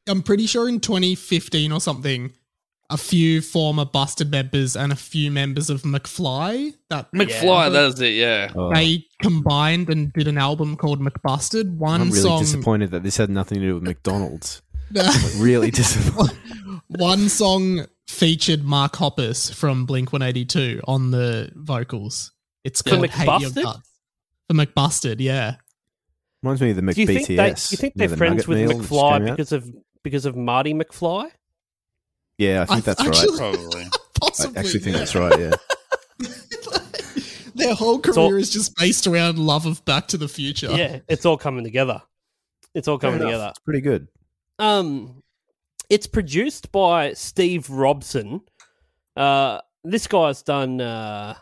[0.07, 2.31] I'm pretty sure in 2015 or something,
[2.91, 8.13] a few former Busted members and a few members of McFly that McFly, that's it.
[8.13, 8.51] Yeah.
[8.55, 11.75] Oh, they combined and did an album called McBusted.
[11.77, 14.61] One I'm really song, disappointed that this had nothing to do with McDonald's.
[15.37, 16.37] really disappointed.
[16.87, 22.31] one song featured Mark Hoppus from Blink 182 on the vocals.
[22.63, 23.63] It's For called Hate Your McBusted?
[23.63, 23.89] Guts.
[24.49, 25.55] For McBusted, yeah.
[26.43, 26.95] Reminds me of the McBTS.
[26.95, 29.37] Do you think they, you think they're the friends with McFly came out?
[29.37, 29.69] because of
[30.03, 31.31] because of Marty McFly?
[32.37, 33.53] Yeah, I think I that's actually- right.
[33.55, 33.81] Probably.
[33.85, 33.89] I
[34.19, 34.57] Possibly.
[34.59, 34.99] actually think yeah.
[34.99, 35.39] that's right.
[35.39, 35.53] Yeah.
[37.55, 40.71] Their whole all- career is just based around love of Back to the Future.
[40.71, 42.01] Yeah, it's all coming together.
[42.73, 43.47] It's all coming together.
[43.51, 44.07] It's pretty good.
[44.59, 45.23] Um,
[45.89, 48.41] it's produced by Steve Robson.
[49.15, 51.35] Uh, this guy's done uh,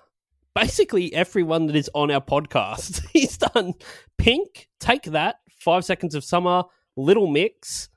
[0.56, 3.06] basically everyone that is on our podcast.
[3.14, 3.74] He's done
[4.18, 6.64] Pink, Take That, Five Seconds of Summer,
[6.96, 7.90] Little Mix,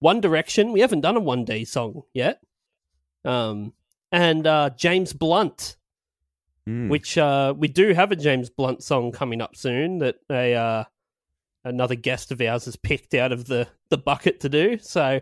[0.00, 0.72] One Direction.
[0.72, 2.40] We haven't done a One D song yet.
[3.24, 3.72] Um,
[4.12, 5.76] and uh, James Blunt,
[6.66, 6.88] Mm.
[6.88, 10.84] which uh, we do have a James Blunt song coming up soon that a uh,
[11.62, 14.78] another guest of ours has picked out of the the bucket to do.
[14.78, 15.20] So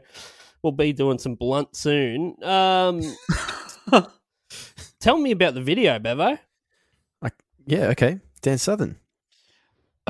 [0.63, 2.37] we'll be doing some Blunt soon.
[2.43, 3.01] Um,
[5.01, 6.39] tell me about the video, Bevo.
[7.67, 7.87] Yeah.
[7.89, 8.19] Okay.
[8.41, 8.97] Dan Southern.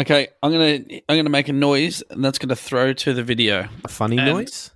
[0.00, 3.68] Okay, I'm gonna I'm gonna make a noise, and that's gonna throw to the video.
[3.84, 4.70] A funny And- noise.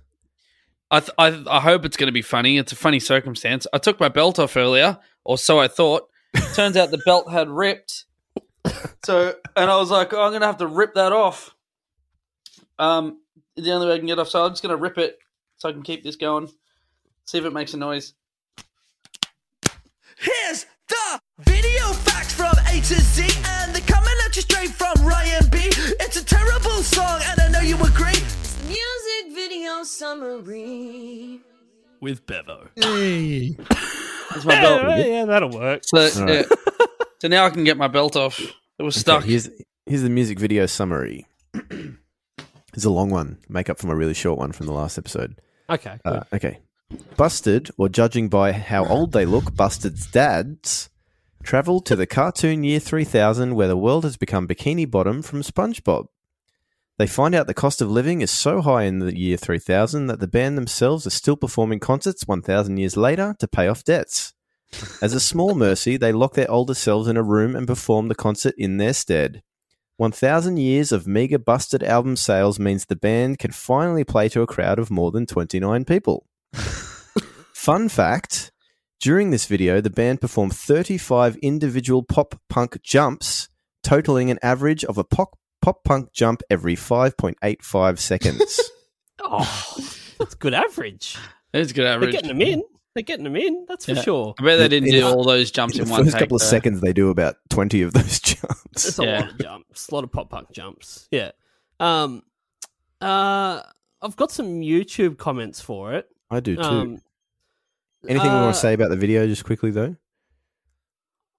[0.91, 2.57] I, th- I I hope it's going to be funny.
[2.57, 3.67] It's a funny circumstance.
[3.73, 6.07] I took my belt off earlier, or so I thought.
[6.53, 8.05] Turns out the belt had ripped.
[9.03, 11.53] So, and I was like, oh, I'm going to have to rip that off.
[12.79, 13.19] Um,
[13.57, 14.29] the only way I can get off.
[14.29, 15.17] So I'm just going to rip it
[15.57, 16.49] so I can keep this going.
[17.25, 18.13] See if it makes a noise.
[20.17, 24.93] Here's the video facts from A to Z, and they're coming at you straight from
[25.05, 25.59] Ryan B.
[25.99, 28.19] It's a terrible song, and I know you agree.
[28.67, 31.41] Music video summary.
[31.99, 32.69] With Bevo.
[32.75, 33.49] Hey.
[34.31, 34.81] That's my belt.
[34.83, 35.83] Yeah, yeah, that'll work.
[35.83, 36.45] So, All right.
[36.49, 36.55] yeah.
[37.19, 38.39] so now I can get my belt off.
[38.39, 39.19] It was stuck.
[39.23, 39.49] Okay, here's
[39.85, 41.25] here's the music video summary.
[42.73, 43.39] it's a long one.
[43.49, 45.39] Make up for my really short one from the last episode.
[45.69, 45.99] Okay.
[46.05, 46.59] Uh, okay.
[47.17, 50.89] Busted, or judging by how old they look, Busted's dads
[51.43, 56.07] travel to the cartoon year 3000 where the world has become bikini bottom from SpongeBob.
[56.97, 60.19] They find out the cost of living is so high in the year 3000 that
[60.19, 64.33] the band themselves are still performing concerts 1000 years later to pay off debts.
[65.01, 68.15] As a small mercy, they lock their older selves in a room and perform the
[68.15, 69.41] concert in their stead.
[69.97, 74.47] 1000 years of meager busted album sales means the band can finally play to a
[74.47, 76.25] crowd of more than 29 people.
[77.53, 78.51] Fun fact
[78.99, 83.49] during this video, the band performed 35 individual pop punk jumps,
[83.83, 88.59] totaling an average of a pop, pop punk jump every 5.85 seconds.
[89.29, 89.77] Oh,
[90.19, 91.17] that's good average.
[91.51, 92.13] It's good average.
[92.13, 92.63] They're getting them in.
[92.97, 93.65] They're getting them in.
[93.69, 94.01] That's for Yeah.
[94.01, 94.33] sure.
[94.39, 96.21] I bet they didn't do In- all those jumps in in, the one first take.
[96.21, 96.47] couple of though.
[96.47, 98.85] seconds, they do about 20 of those jumps.
[98.87, 99.19] It's a Yeah.
[99.19, 101.07] lot of jumps, a lot of pop punk jumps.
[101.11, 101.31] Yeah.
[101.79, 102.23] Um.
[102.99, 103.61] Uh.
[104.01, 106.07] I've got some YouTube comments for it.
[106.31, 106.61] I do too.
[106.63, 107.01] Um.
[108.07, 109.95] Anything we uh, want to say about the video, just quickly, though?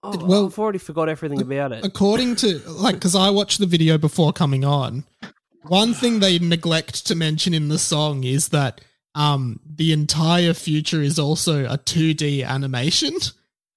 [0.03, 1.85] Oh, Well- I've already forgot everything about it.
[1.85, 5.05] According to like, because I watched the video before coming on,
[5.63, 8.81] one thing they neglect to mention in the song is that
[9.15, 13.15] um the entire future is also a 2D animation.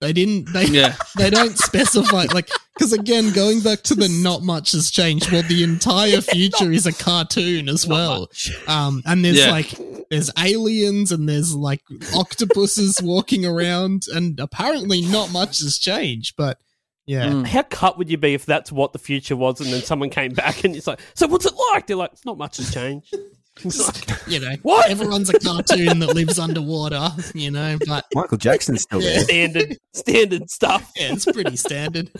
[0.01, 0.51] They didn't.
[0.51, 0.95] They Yeah.
[1.17, 5.31] they don't specify like because again, going back to the not much has changed.
[5.31, 8.27] Well, the entire future is a cartoon as well.
[8.67, 9.51] Um, and there's Yeah.
[9.51, 9.77] like
[10.09, 11.81] there's aliens and there's like
[12.15, 16.33] octopuses walking around, and apparently not much has changed.
[16.37, 16.57] But
[17.05, 17.45] yeah, Mm.
[17.47, 20.33] How cut would you be if that's what the future was, and then someone came
[20.33, 23.15] back and it's like, "So what's it like?" They're like, "Not much has changed."
[23.63, 24.89] It's like, you know, What?
[24.89, 27.77] Everyone's a cartoon that lives underwater, you know.
[27.87, 29.09] But Michael Jackson's still Yeah.
[29.15, 29.23] there.
[29.23, 30.91] standard, standard stuff.
[30.95, 32.11] yeah, it's pretty standard.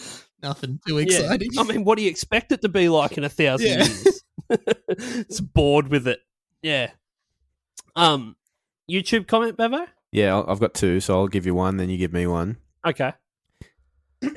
[0.44, 1.04] Nothing too Yeah.
[1.04, 1.50] exciting.
[1.58, 3.84] I mean, what do you expect it to be like in a thousand Yeah.
[3.86, 4.24] years?
[4.90, 6.20] it's bored with it.
[6.62, 6.92] Yeah.
[7.96, 8.36] Um,
[8.90, 9.86] YouTube comment, Bevo.
[10.12, 12.58] Yeah, I'll- I've got two, so I'll give you one, then you give me one.
[12.86, 13.14] Okay.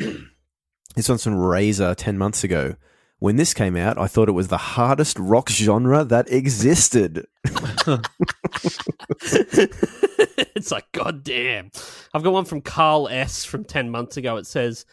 [0.97, 2.77] This one's from Razor 10 months ago.
[3.19, 7.27] When this came out, I thought it was the hardest rock genre that existed.
[10.55, 11.71] it's like, God damn.
[12.13, 13.45] I've got one from Carl S.
[13.45, 14.37] from 10 months ago.
[14.37, 14.85] It says,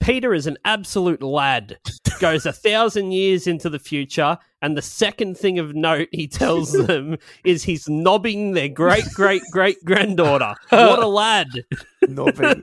[0.00, 1.78] Peter is an absolute lad,
[2.20, 6.72] goes a thousand years into the future, and the second thing of note he tells
[6.86, 10.54] them is he's nobbing their great great great granddaughter.
[10.70, 11.48] What a lad.
[12.08, 12.62] Nobbing.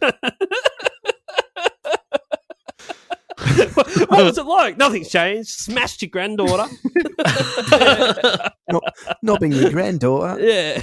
[4.08, 4.78] what was it like?
[4.78, 5.50] Nothing's changed.
[5.50, 6.66] Smashed your granddaughter.
[8.72, 8.82] No-
[9.22, 10.40] Nobbing your granddaughter.
[10.46, 10.82] yeah.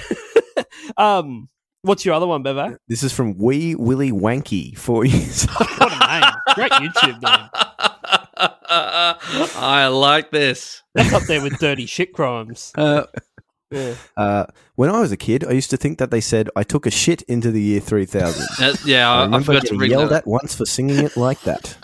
[0.97, 1.49] um,
[1.81, 2.77] what's your other one, Bevo?
[2.87, 5.69] This is from Wee Willy Wanky, four years old.
[5.79, 6.31] What a name.
[6.55, 7.49] Great YouTube name.
[9.55, 10.81] I like this.
[10.93, 12.71] That's up there with dirty shit crimes.
[12.77, 13.03] Uh,
[13.71, 13.95] Yeah.
[14.15, 14.45] Uh,
[14.75, 16.91] when I was a kid, I used to think that they said, I took a
[16.91, 18.47] shit into the year 3000.
[18.63, 20.17] uh, yeah, I I, I remember forgot to getting bring yelled that.
[20.23, 21.75] at once for singing it like that.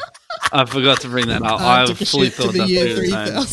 [0.52, 1.62] I forgot to bring that up.
[1.62, 2.96] I I took fully shit to thought the that year too.
[2.96, 3.46] three man.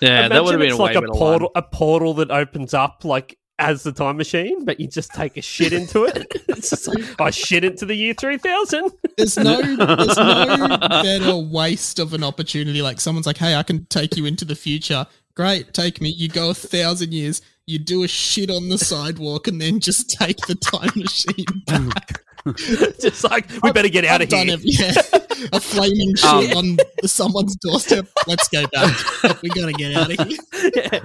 [0.00, 1.64] Yeah, that would have Imagine been it's a way like a better portal, one.
[1.64, 5.42] a portal that opens up like as the time machine, but you just take a
[5.42, 6.42] shit into it.
[6.48, 8.92] It's just like, I shit into the year three thousand.
[9.16, 9.60] There's no,
[9.96, 12.80] there's no better waste of an opportunity.
[12.80, 16.08] Like someone's like, "Hey, I can take you into the future." Great, take me.
[16.08, 17.42] You go a thousand years.
[17.66, 21.94] You do a shit on the sidewalk, and then just take the time machine mm.
[21.94, 22.22] back.
[23.00, 24.88] just like we better get out I've of here.
[24.92, 25.10] it.
[25.10, 28.06] Yeah, a flaming shit on someone's doorstep.
[28.26, 29.42] Let's go back.
[29.42, 30.38] We gotta get out of here.
[30.74, 31.00] Yeah.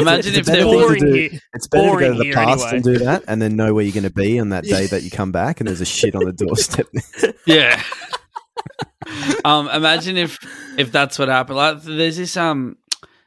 [0.00, 1.30] Imagine if It's a there better boring do- here.
[1.54, 2.74] It's better to Boring go to the here past anyway.
[2.76, 5.02] and do that and then know where you're going to be on that day that
[5.02, 6.86] you come back and there's a shit on the doorstep.
[7.46, 7.80] Yeah.
[9.44, 10.38] um, imagine if
[10.78, 11.56] if that's what happened.
[11.56, 12.76] Like, there's this um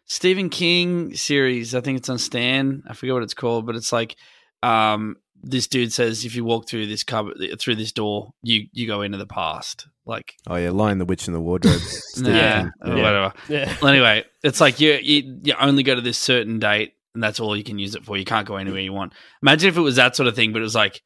[0.05, 1.75] Stephen King series.
[1.75, 2.83] I think it's on Stan.
[2.87, 4.15] I forget what it's called, but it's like
[4.63, 8.87] um this dude says if you walk through this cupboard through this door, you you
[8.87, 9.87] go into the past.
[10.05, 11.79] Like oh, yeah, lying the Witch in the Wardrobe.
[11.79, 13.33] Stephen yeah, whatever.
[13.47, 13.75] Yeah.
[13.81, 17.39] Well, anyway, it's like you, you you only go to this certain date, and that's
[17.39, 18.17] all you can use it for.
[18.17, 19.13] You can't go anywhere you want.
[19.43, 21.01] Imagine if it was that sort of thing, but it was like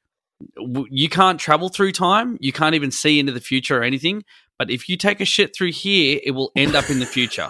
[0.57, 2.37] you can't travel through time.
[2.39, 4.23] You can't even see into the future or anything.
[4.57, 7.49] But if you take a shit through here, it will end up in the future.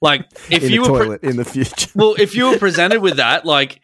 [0.00, 1.90] Like if in you the were pre- in the future.
[1.94, 3.80] well, if you were presented with that, like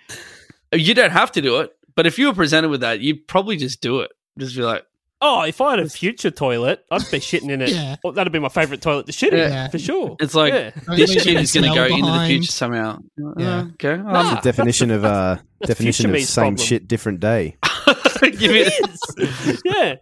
[0.72, 1.72] you don't have to do it.
[1.98, 4.12] But if you were presented with that, you'd probably just do it.
[4.38, 4.84] Just be like,
[5.20, 7.70] Oh, if I had a future toilet, I'd be shitting in it.
[7.70, 7.96] Yeah.
[8.04, 9.66] Well, that'd be my favorite toilet to shit in, Yeah.
[9.66, 10.14] for sure.
[10.20, 10.70] it's like Yeah.
[10.86, 12.28] Don't this leave shit is going to go smell into the behind.
[12.30, 12.98] future somehow.
[13.36, 13.56] Yeah.
[13.58, 14.34] Uh, okay, Nah.
[14.36, 16.64] the definition of uh, That's definition future of me's same problem.
[16.68, 17.56] shit, different day.
[18.22, 19.62] give me It is.
[19.64, 19.94] yeah.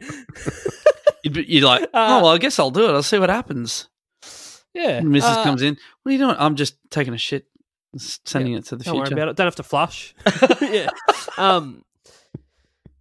[1.24, 2.92] You'd, be- you'd like, Uh, oh well, I guess I'll do it.
[2.92, 3.88] I'll see what happens.
[4.74, 5.00] Yeah.
[5.00, 5.22] Mrs.
[5.22, 5.78] Uh, comes in.
[6.02, 6.36] What are you doing?
[6.38, 7.46] I'm just taking a shit,
[7.98, 9.36] sending it to the Don't worry about it.
[9.36, 10.14] Don't have to flush.
[10.60, 10.90] yeah.
[11.36, 11.82] Um.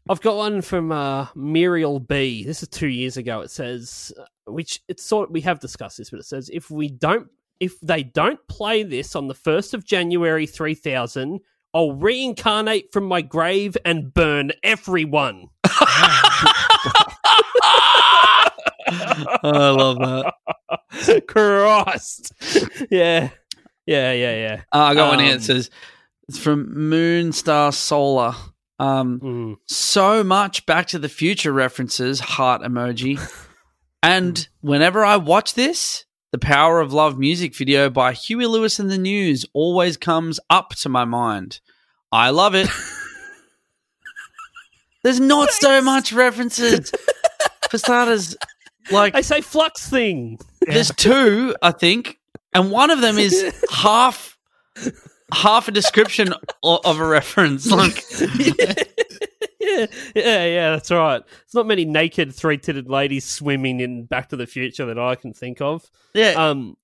[0.07, 2.43] I've got one from uh, Muriel B.
[2.45, 3.41] This is two years ago.
[3.41, 6.89] It says, uh, which it's sort we have discussed this, but it says if we
[6.89, 7.27] don't,
[7.59, 11.39] if they don't play this on the first of January three thousand,
[11.73, 15.47] I'll reincarnate from my grave and burn everyone.
[18.87, 21.27] I love that.
[21.27, 22.31] Christ.
[22.91, 23.29] yeah.
[23.85, 24.61] Yeah, yeah, yeah.
[24.73, 25.31] Uh, I got one here.
[25.33, 25.69] Um, It says
[26.27, 28.33] it's from Moonstar Solar.
[28.79, 29.55] Um, Mm.
[29.67, 33.19] so much Back to the Future references, heart emoji.
[34.03, 38.89] and whenever I watch this, the Power of Love music video by Huey Lewis and
[38.91, 41.59] the News always comes up to my mind.
[42.11, 42.67] I love it.
[45.03, 46.91] There's not so much references.
[47.69, 48.35] For starters,
[48.91, 50.39] like I say flux thing.
[50.61, 52.19] there's two, I think,
[52.55, 54.37] and one of them is half
[55.31, 56.33] half a description
[56.63, 57.69] of a reference.
[57.69, 59.85] Like, yeah,
[60.15, 61.21] yeah, yeah, that's right.
[61.25, 65.33] There's not many naked three-titted ladies swimming in Back to the Future that I can
[65.33, 65.89] think of.
[66.13, 66.77] yeah, Um,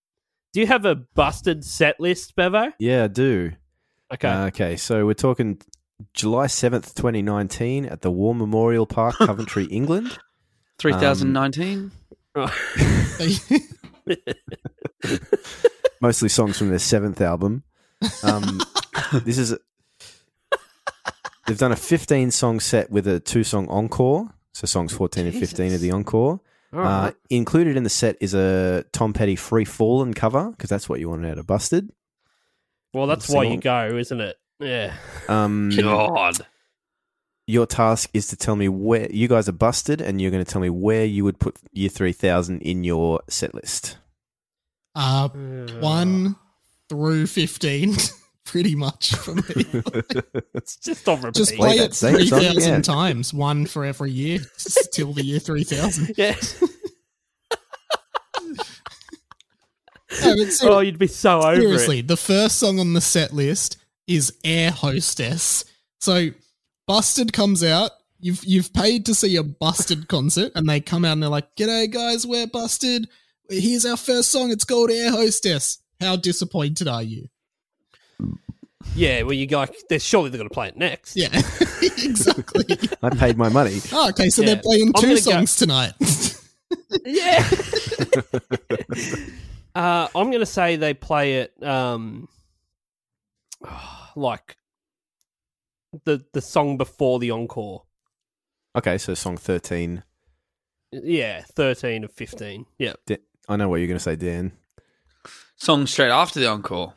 [0.53, 2.73] do you have a busted set list, Bevo?
[2.77, 3.53] Yeah, I do.
[4.13, 4.27] Okay.
[4.27, 5.61] Uh, okay, so we're talking
[6.13, 10.17] July 7th, 2019 at the War Memorial Park, Coventry, England.
[10.79, 11.91] 3019.
[16.01, 17.63] Mostly songs from their seventh album.
[18.23, 18.61] Um,
[19.23, 19.51] this is.
[19.53, 19.59] A,
[21.47, 24.29] they've done a 15 song set with a two song encore.
[24.53, 26.39] So songs 14 and 15 are the encore.
[26.73, 27.15] All Uh, right.
[27.29, 31.09] included in the set is a Tom Petty Free Fallin' cover because that's what you
[31.09, 31.89] wanted out of Busted.
[32.93, 34.37] well, that's sing why you go, isn't it?
[34.59, 34.93] Yeah.
[35.27, 36.37] Um, God.
[37.47, 40.49] your task is to tell me where you guys are busted, and you're going to
[40.51, 43.97] tell me where you would put Year 3000 in your set list.
[44.95, 45.29] Uh,
[45.79, 46.35] one
[46.89, 47.95] through fifteen,
[48.45, 49.43] pretty much for me.
[50.53, 51.35] It's just on repeat.
[51.35, 52.81] Just Play play it three thousand three song thousand again.
[52.83, 54.39] times, one for every year
[54.93, 56.13] till the year three thousand.
[56.17, 56.35] Yeah.
[60.23, 62.07] No, but ser- oh, you'd be so over seriously, it.
[62.07, 63.77] the first song on the set list
[64.07, 65.63] is "Air Hostess."
[65.99, 66.29] So,
[66.85, 67.91] Busted comes out.
[68.19, 71.55] You've you've paid to see a Busted concert, and they come out and they're like,
[71.55, 73.07] "G'day, guys, we're Busted.
[73.51, 74.51] Here's our first song.
[74.51, 77.29] It's called Air Hostess." How disappointed are you?
[78.95, 79.65] Yeah, well, you go.
[79.89, 81.15] They're surely they're going to play it next.
[81.15, 81.27] Yeah,
[81.81, 82.65] exactly.
[83.03, 83.79] I paid my money.
[83.93, 84.47] Oh, okay, so Yeah.
[84.55, 85.93] they're playing I'm two gonna go- songs tonight.
[87.05, 87.47] Yeah.
[89.75, 92.27] uh, I'm going to say they play it um,
[94.15, 94.57] like
[96.05, 97.83] the the song before the encore.
[98.77, 100.03] Okay, so song 13.
[100.93, 102.65] Yeah, 13 of 15.
[102.77, 102.93] Yeah.
[103.05, 103.17] Da-
[103.47, 104.51] I know what you're going to say, Dan.
[105.57, 106.93] Song straight after the encore.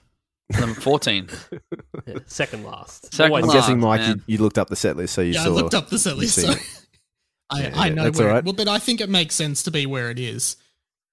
[0.59, 1.29] Number 14.
[2.07, 3.13] yeah, second last.
[3.15, 5.33] Second Always I'm last, guessing, Mike, you, you looked up the set list, so you
[5.33, 6.41] yeah, I looked up the set list.
[6.41, 6.49] So.
[7.51, 8.29] I, Yeah, I yeah, know that's where.
[8.29, 8.45] all right.
[8.45, 10.57] Well, but I think it makes sense to be where it is.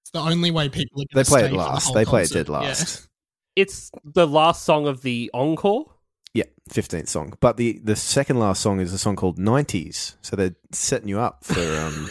[0.02, 1.94] It's the only way people are They going to play stay it for the last.
[1.94, 2.34] They play it concert.
[2.46, 2.58] dead Yeah.
[2.58, 3.08] last.
[3.54, 5.84] It's the last song of the encore.
[6.32, 7.34] Yeah, 15th song.
[7.40, 10.14] But the, the second last song is a song called 90s.
[10.22, 11.60] So they're setting you up for.
[11.60, 12.08] Um,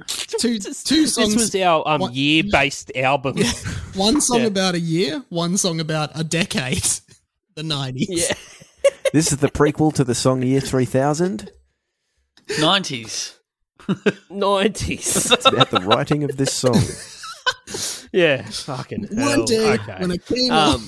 [0.40, 1.34] Two two songs.
[1.34, 3.38] This was our um, What- year based album.
[3.38, 3.52] Yeah.
[3.94, 4.46] One song Yeah.
[4.46, 6.84] about a year, one song about a decade.
[7.56, 8.08] The nineties.
[8.28, 8.34] Yeah.
[9.12, 11.50] this is the prequel to the song Year 3000.
[12.48, 13.34] 90s.
[14.30, 15.32] 90s.
[15.32, 16.80] It's about the writing of this song.
[18.12, 18.42] yeah.
[18.48, 19.38] Fucking hell.
[19.38, 19.96] One day okay.
[19.98, 20.80] when it came Um, up,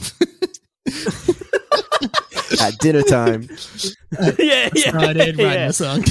[2.60, 3.48] At dinner time.
[4.38, 4.90] yeah, yeah.
[4.96, 5.44] right, Ed yeah.
[5.44, 6.04] Wagner song.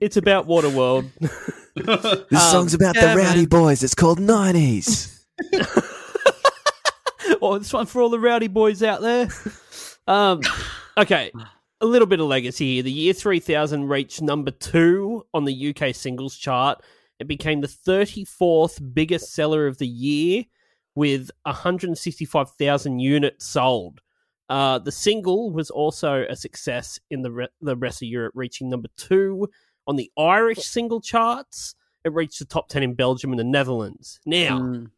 [0.00, 1.10] It's about Waterworld.
[1.76, 1.88] This
[2.32, 3.48] Um, song's about yeah, the Rowdy man.
[3.48, 3.82] Boys.
[3.84, 5.22] It's called 90s.
[7.40, 9.28] oh, this one for all the rowdy boys out there.
[10.08, 10.40] Um,
[10.98, 11.30] okay,
[11.80, 12.82] a little bit of legacy here.
[12.82, 16.82] The year 3000 reached number two on the UK singles chart.
[17.20, 20.44] It became the 34th biggest seller of the year
[20.96, 24.00] with 165,000 units sold.
[24.48, 28.68] Uh, the single was also a success in the, re- the rest of Europe, reaching
[28.68, 29.48] number two
[29.86, 31.74] on the Irish single charts.
[32.04, 34.20] It reached the top 10 in Belgium and the Netherlands.
[34.24, 34.90] Now, Mm.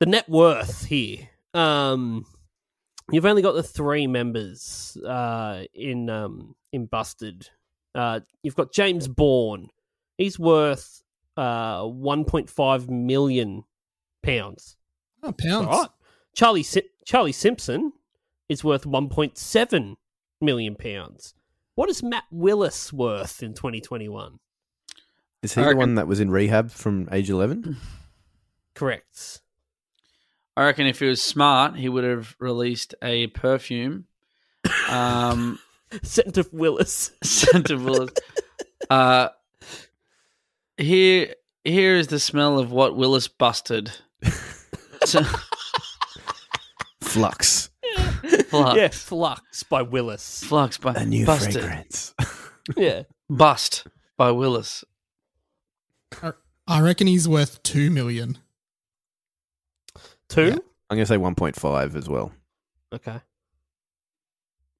[0.00, 1.28] the net worth here.
[1.54, 2.26] Um,
[3.12, 7.48] you've only got the three members uh, in um, in Busted.
[7.94, 9.68] Uh, you've got James Bourne.
[10.16, 11.02] He's worth
[11.36, 13.64] uh, 1.5 million
[14.22, 14.76] pounds.
[15.22, 15.66] Oh, pounds.
[15.68, 15.90] All right.
[16.34, 17.92] Charlie Si- Charlie Simpson
[18.48, 19.96] is worth 1.7
[20.40, 21.34] million pounds.
[21.80, 24.38] What is Matt Willis worth in 2021?
[25.42, 27.78] Is he I the reckon- one that was in rehab from age 11?
[28.74, 29.40] Correct.
[30.58, 34.04] I reckon if he was smart, he would have released a perfume
[34.90, 35.58] um,
[36.02, 37.12] scent of Willis.
[37.24, 38.10] scent of Willis.
[38.90, 39.30] Uh,
[40.76, 43.90] here, here is the smell of what Willis busted.
[45.06, 45.22] So,
[47.00, 47.69] Flux.
[48.42, 50.44] Flux, Yeah, Flux by Willis.
[50.44, 51.52] flux by A new busted.
[51.54, 52.14] fragrance.
[52.76, 53.02] Yeah.
[53.28, 53.86] Bust
[54.16, 54.84] by Willis.
[56.68, 58.38] I reckon he's worth two million.
[60.28, 60.44] Two?
[60.46, 60.58] Yeah.
[60.88, 62.32] I'm going to say 1.5 as well.
[62.92, 63.20] Okay.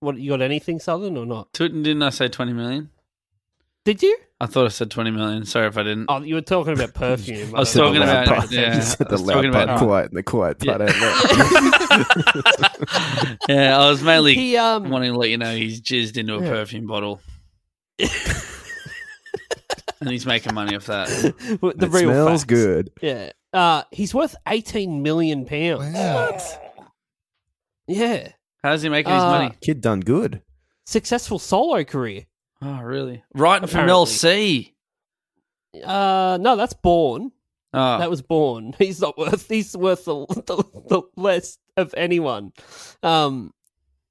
[0.00, 1.52] What you got anything southern or not?
[1.52, 2.90] Tw- Didn't I say twenty million?
[3.84, 4.16] Did you?
[4.42, 5.44] I thought I said twenty million.
[5.46, 6.06] Sorry if I didn't.
[6.08, 7.54] Oh, you were talking about perfume.
[7.54, 8.50] I was talking about- part.
[8.50, 10.80] yeah, You said I the was loud talking part about- quiet and the quiet part
[10.80, 10.88] Yeah.
[13.48, 16.42] yeah, I was mainly he um wanting to let you know he's jizzed into a
[16.42, 16.48] Yeah.
[16.50, 17.20] perfume bottle,
[17.98, 18.10] and
[20.10, 21.08] he's making money off that.
[21.08, 22.44] the it real smells facts.
[22.44, 22.90] good.
[23.02, 23.30] Yeah.
[23.52, 25.94] Uh he's worth eighteen million pounds.
[25.94, 26.38] Wow.
[27.88, 28.28] Yeah.
[28.62, 29.52] How's he making his Uh, money?
[29.60, 30.42] Kid done good.
[30.86, 32.26] Successful solo career.
[32.62, 33.22] Oh, really?
[33.34, 34.72] Writing for LC.
[35.74, 37.32] Mel Uh no, that's born.
[37.72, 38.74] Oh, That was born.
[38.78, 39.48] He's not worth.
[39.48, 42.52] He's worth the, the, the less of anyone.
[43.02, 43.54] Um,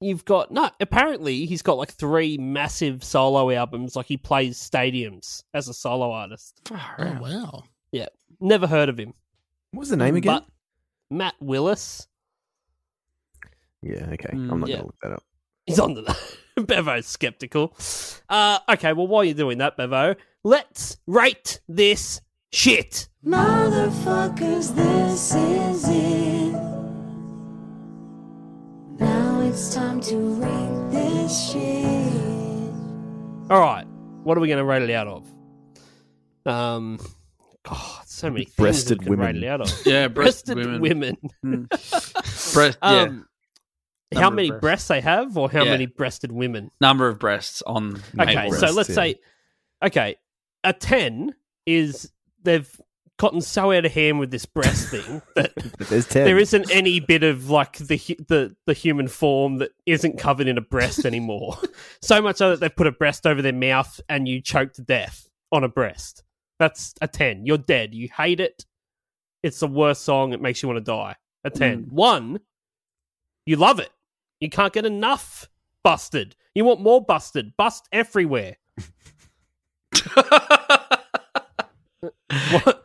[0.00, 0.70] you've got no.
[0.80, 3.94] Apparently, he's got like three massive solo albums.
[3.96, 6.58] Like he plays stadiums as a solo artist.
[6.66, 7.20] far Oh out.
[7.20, 7.62] wow.
[7.92, 8.06] Yeah,
[8.40, 9.12] never heard of him.
[9.72, 10.36] What was the name again?
[10.40, 10.46] But
[11.14, 12.08] Matt Willis.
[13.82, 14.30] yeah, okay.
[14.32, 14.76] Mm, I'm not yeah.
[14.76, 15.22] going to look that up.
[15.66, 16.16] He's on the.
[16.56, 17.74] Bevo's skeptical.
[18.28, 22.20] Uh, okay, well, while you're doing that, Bevo, let's rate this
[22.52, 23.08] shit.
[23.24, 26.52] Motherfuckers, this is it.
[28.98, 32.12] Now it's time to rate this shit.
[33.50, 33.86] All right,
[34.22, 35.26] what are we going to rate it out of?
[36.44, 36.98] Um,
[37.64, 39.44] God, so many things Breasted we can rate women.
[39.44, 39.86] it out of.
[39.86, 41.16] Yeah, breasted breasted women.
[41.42, 41.68] women.
[42.52, 43.26] Breast, yeah, Um,
[44.14, 44.60] how many breasts.
[44.60, 45.70] breasts they have, or how Yeah.
[45.70, 46.70] many breasted women?
[46.80, 47.96] number of breasts on.
[48.18, 48.52] Okay, Mabel.
[48.52, 48.94] so let's yeah.
[48.94, 49.14] say,
[49.84, 50.16] okay,
[50.64, 51.34] a ten
[51.66, 52.10] is
[52.42, 52.68] they've
[53.18, 55.52] gotten so out of hand with this breast thing that
[55.90, 56.24] there's 10.
[56.24, 57.98] there isn't any bit of like the
[58.28, 61.58] the the human form that isn't covered in a breast anymore.
[62.02, 64.82] so much so that they've put a breast over their mouth and you choke to
[64.82, 66.24] death on a breast.
[66.58, 67.44] That's a ten.
[67.46, 67.94] You're dead.
[67.94, 68.64] You hate it.
[69.42, 70.32] It's the worst song.
[70.32, 71.14] It makes you want to die.
[71.44, 71.84] A ten.
[71.84, 71.94] Hmm.
[71.94, 72.40] One,
[73.46, 73.90] you love it.
[74.40, 75.48] You can't get enough
[75.84, 76.34] busted.
[76.54, 77.56] You want more busted.
[77.56, 78.56] Bust everywhere.
[82.52, 82.84] What?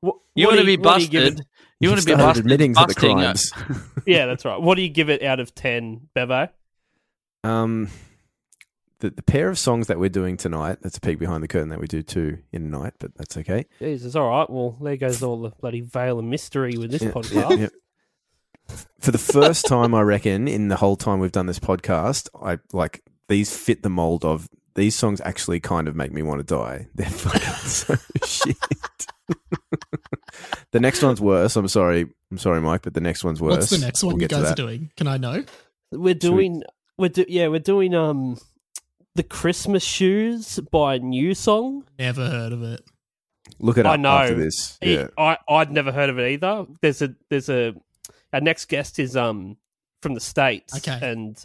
[0.00, 1.46] what You what want to do be what you busted.
[1.80, 2.44] You want to be busted.
[2.44, 3.52] admitting to the crimes.
[4.06, 4.60] yeah, that's right.
[4.60, 6.48] What do you give it out of 10, Bevo?
[7.44, 7.88] Um,
[9.00, 11.68] the, the pair of songs that we're doing tonight, that's a peek behind the curtain
[11.70, 13.66] that we do two in a night, but that's okay.
[13.78, 14.48] Jesus, all right.
[14.50, 17.50] Well, there goes all the bloody veil of mystery with this Yeah, podcast.
[17.50, 17.68] yeah, yeah.
[19.00, 22.58] For the first time, I reckon, in the whole time we've done this podcast, I
[22.72, 26.54] like these fit the mold of these songs actually kind of make me want to
[26.54, 26.86] die.
[26.94, 28.56] They're fucking so shit.
[30.72, 31.56] the next one's worse.
[31.56, 32.06] I'm sorry.
[32.30, 33.56] I'm sorry, Mike, but the next one's worse.
[33.56, 34.56] What's the next one We'll you guys are that.
[34.56, 34.90] doing?
[34.96, 35.44] Can I know?
[35.92, 36.62] We're doing,
[36.98, 38.38] we're do, yeah, we're doing um
[39.16, 41.82] the Christmas shoes by NewSong.
[41.98, 42.82] Never heard of it.
[43.58, 44.10] Look it up I know.
[44.10, 44.78] after this.
[44.80, 45.08] He- Yeah.
[45.18, 46.66] I I'd never heard of it either.
[46.80, 47.74] There's a there's a
[48.32, 49.56] our next guest is um
[50.02, 50.76] from the states.
[50.76, 50.98] Okay.
[51.10, 51.44] and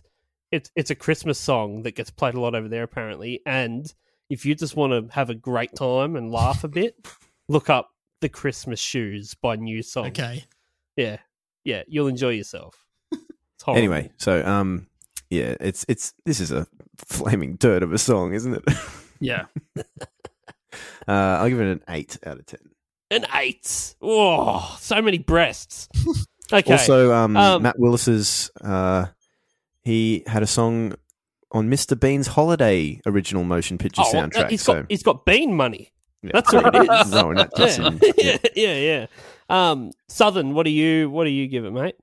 [0.51, 3.41] it's it's a Christmas song that gets played a lot over there apparently.
[3.45, 3.91] And
[4.29, 6.95] if you just want to have a great time and laugh a bit,
[7.49, 10.07] look up the Christmas shoes by NewSong.
[10.07, 10.45] Okay.
[10.95, 11.17] Yeah,
[11.63, 12.85] yeah, you'll enjoy yourself.
[13.11, 13.77] It's.
[13.77, 14.87] Anyway, so um,
[15.29, 16.67] yeah, it's it's this is a
[16.97, 18.63] flaming dirt of a song, isn't it?
[19.19, 19.45] Yeah.
[21.07, 22.59] Uh, I'll give it an eight out of ten.
[23.11, 23.95] an eight.
[24.01, 25.87] Oh, so many breasts.
[26.51, 26.71] Okay.
[26.71, 29.07] Also, um, Um, Matt Willis's uh,
[29.83, 30.93] he had a song
[31.51, 31.99] on Mr.
[31.99, 34.49] Bean's Holiday original motion picture Oh, well, soundtrack.
[34.49, 35.91] He's so got he's got bean money.
[36.21, 36.31] yeah.
[36.33, 37.09] That's what it is.
[37.11, 37.87] Throwing that yeah.
[37.87, 37.99] in.
[38.17, 38.77] yeah, yeah,
[39.49, 39.71] yeah.
[39.71, 41.95] Um, Southern, what do you what do you give it, mate?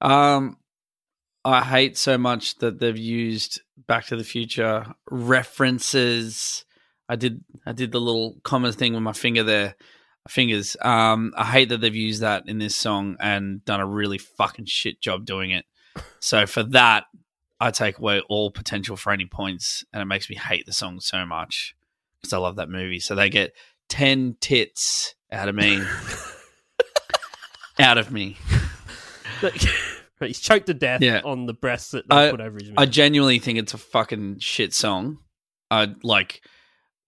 [0.00, 0.56] Um,
[1.44, 6.64] I hate so much that they've used Back to the Future references.
[7.08, 9.76] I did I did the little commas thing with my finger there,
[10.28, 10.76] fingers.
[10.80, 14.66] Um, I hate that they've used that in this song and done a really fucking
[14.66, 15.64] shit job doing it.
[16.20, 17.04] So for that,
[17.60, 21.00] I take away all potential for any points, and it makes me hate the song
[21.00, 21.74] so much
[22.20, 23.00] because I love that movie.
[23.00, 23.52] So they get
[23.88, 25.80] ten tits out of me,
[27.78, 28.36] out of me.
[30.20, 31.20] He's choked to death Yeah.
[31.24, 32.78] on the breasts that they I- put over his mouth.
[32.78, 35.18] I genuinely think it's a fucking shit song.
[35.70, 36.42] I like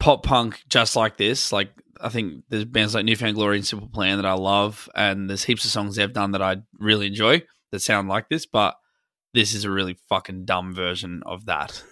[0.00, 1.52] pop punk just like this.
[1.52, 1.70] Like
[2.00, 5.28] I think there's bands like New Found Glory and Simple Plan that I love, and
[5.28, 8.46] there's heaps of songs they've done that I really enjoy that sound like this.
[8.46, 8.76] But
[9.34, 11.82] this is a really fucking dumb version of that.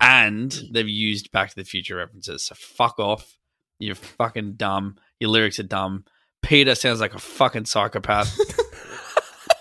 [0.00, 2.44] and they've used Back to the Future references.
[2.44, 3.36] So fuck off.
[3.78, 4.96] You're fucking dumb.
[5.18, 6.04] Your lyrics are dumb.
[6.42, 8.38] Peter sounds like a fucking psychopath.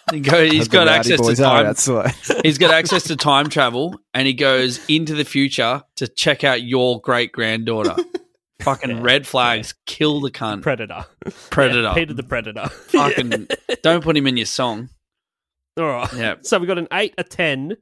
[0.14, 1.66] He go- he's The got rowdy access to boys are time.
[1.68, 2.14] outside.
[2.43, 6.64] He's got access to time travel, and he goes into the future to check out
[6.64, 7.95] your great granddaughter.
[8.62, 9.74] Fucking red flags.
[9.86, 10.64] Kill the cunt.
[10.64, 11.05] Predator.
[11.49, 11.82] Predator.
[11.84, 12.68] Yeah, Peter the Predator.
[12.68, 13.47] Fucking
[13.84, 14.89] don't put him in your song.
[15.78, 16.12] All right.
[16.14, 16.36] Yeah.
[16.41, 17.78] So we got an eight, a ten.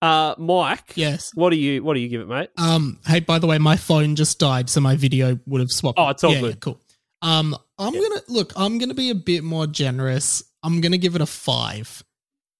[0.00, 0.92] Uh, Mike.
[0.96, 1.30] Yes.
[1.34, 2.48] What do you What do you give it, mate?
[2.56, 5.98] Um, hey, by the way, my phone just died, so my video would have swapped.
[5.98, 6.50] Oh, it's all Yeah, good.
[6.50, 6.80] yeah, cool.
[7.20, 8.52] Um, I'm gonna look.
[8.56, 10.42] I'm gonna be a bit more generous.
[10.64, 12.02] I'm gonna give it a five.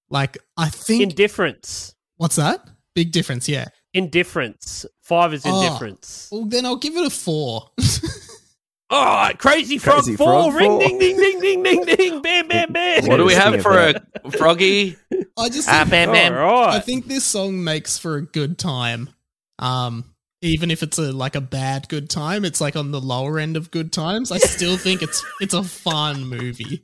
[0.09, 1.01] Like, I think.
[1.03, 1.93] Indifference.
[2.17, 2.65] what's that?
[2.93, 3.49] Big difference.
[3.49, 3.65] Yeah.
[3.93, 4.85] Indifference.
[5.01, 5.61] Five is Oh.
[5.65, 6.29] indifference.
[6.31, 7.71] Well, then I'll give it a four.
[8.91, 10.27] All right, Crazy Frog Crazy four.
[10.27, 10.79] Frog Ring, four.
[10.79, 12.21] ding, ding, ding, ding, ding, ding.
[12.21, 13.05] Bam, bam, bam.
[13.07, 14.95] What do we have for a froggy?
[15.37, 15.67] I just.
[15.67, 16.33] Ah, bam, bam.
[16.33, 16.75] All right.
[16.75, 19.09] I think this song makes for a good time.
[19.57, 20.05] Um,
[20.43, 23.57] even if it's a like a bad good time, it's like on the lower end
[23.57, 24.31] of good times.
[24.31, 26.83] I still think it's it's a fun movie.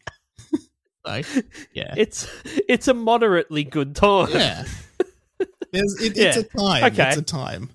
[1.05, 1.25] Like,
[1.73, 4.29] yeah, It's it's a moderately good time.
[4.31, 4.65] yeah.
[5.71, 6.23] There's, it, Yeah.
[6.27, 6.83] It's a time.
[6.85, 7.07] Okay.
[7.09, 7.69] It's a time.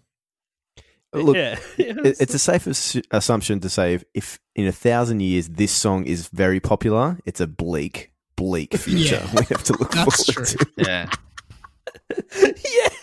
[1.15, 1.57] Look, yeah.
[1.79, 5.73] it, it's a safe ass- assumption to say if, if in a thousand years this
[5.73, 9.23] song is very popular, it's a bleak, bleak future.
[9.25, 9.31] Yeah.
[9.35, 10.59] We have to look That's forward true.
[10.59, 10.71] to.
[10.77, 11.11] Yeah.
[12.39, 12.96] yes.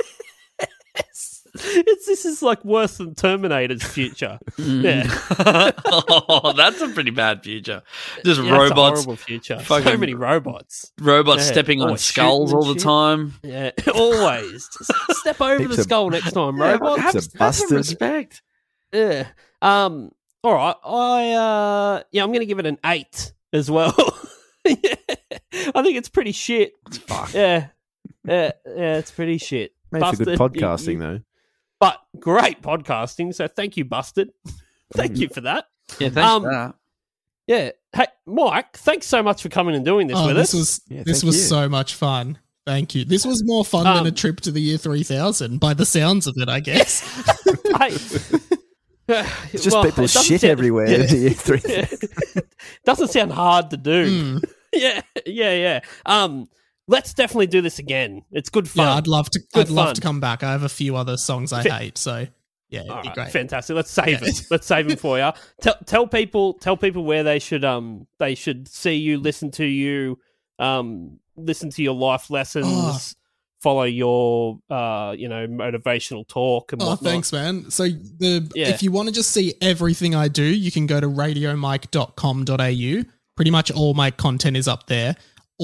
[1.88, 4.40] It's this is like worse than Terminator's future.
[4.58, 5.04] Yeah.
[5.86, 7.82] oh, that's a pretty bad future.
[8.24, 9.60] Just Yeah, it's a horrible robots, future.
[9.66, 10.92] so many robots.
[11.00, 11.52] robots Yeah.
[11.52, 12.84] stepping on Oh, skulls all the shit.
[12.84, 13.34] time.
[13.44, 14.70] Yeah, always.
[14.78, 17.00] Just step over Heaps the of- skull next time, Yeah, robot.
[17.00, 18.42] have, have some respect.
[18.92, 19.28] Yeah.
[19.62, 20.12] Um.
[20.44, 20.76] All right.
[20.84, 22.04] I uh.
[22.12, 22.24] Yeah.
[22.24, 23.96] I'm going to give it an eight as well.
[24.66, 24.76] yeah.
[25.76, 26.74] I think it's pretty shit.
[27.08, 27.34] Fuck.
[27.34, 27.68] Yeah.
[28.26, 28.52] Yeah.
[28.66, 28.98] Yeah.
[28.98, 29.72] It's pretty shit.
[29.92, 30.40] Made for good Busted.
[30.40, 31.20] podcasting, You- though.
[31.84, 33.34] But great podcasting.
[33.36, 34.32] So thank you, Busted.
[34.94, 35.66] thank you for that.
[36.00, 36.76] Yeah, thanks Um, for that.
[37.48, 37.72] Yeah.
[37.94, 38.78] Hey, Mike.
[38.78, 40.60] Thanks so much for coming and doing this Oh, with this us.
[40.60, 41.42] was Yeah, this was you.
[41.42, 42.38] so much fun.
[42.66, 43.04] Thank you.
[43.04, 45.86] This was more fun than Um, a trip to the year three thousand, by the
[45.86, 47.02] sounds of it, I guess.
[47.78, 47.98] hey.
[49.52, 50.88] It's just Well, people it shit sound- everywhere.
[50.88, 51.14] Yeah.
[51.14, 51.60] Year three.
[52.86, 54.10] Doesn't sound hard to do.
[54.10, 54.38] Hmm.
[54.72, 55.80] Yeah, yeah, yeah.
[56.06, 56.48] Um,
[56.88, 58.24] let's definitely do this again.
[58.32, 58.86] It's good fun.
[58.88, 59.40] Yeah, I'd love to.
[59.54, 60.44] Good I'd love to come back.
[60.44, 62.28] I have a few other songs I hate, so
[62.70, 63.32] yeah, it'd be right, great.
[63.32, 63.76] fantastic.
[63.76, 64.30] Let's save Yeah.
[64.30, 64.42] it.
[64.50, 65.32] Let's save them for you.
[65.62, 69.66] Tell tell people tell people where they should um they should see you, listen to
[69.66, 70.18] you,
[70.60, 73.04] um listen to your life lessons, Oh.
[73.62, 77.10] follow your uh you know motivational talk and Oh, whatnot.
[77.12, 77.70] thanks, man.
[77.72, 78.70] So the Yeah.
[78.70, 83.04] if you want to just see everything I do, you can go to radiomike.com.au.
[83.36, 85.16] Pretty much all my content is up there.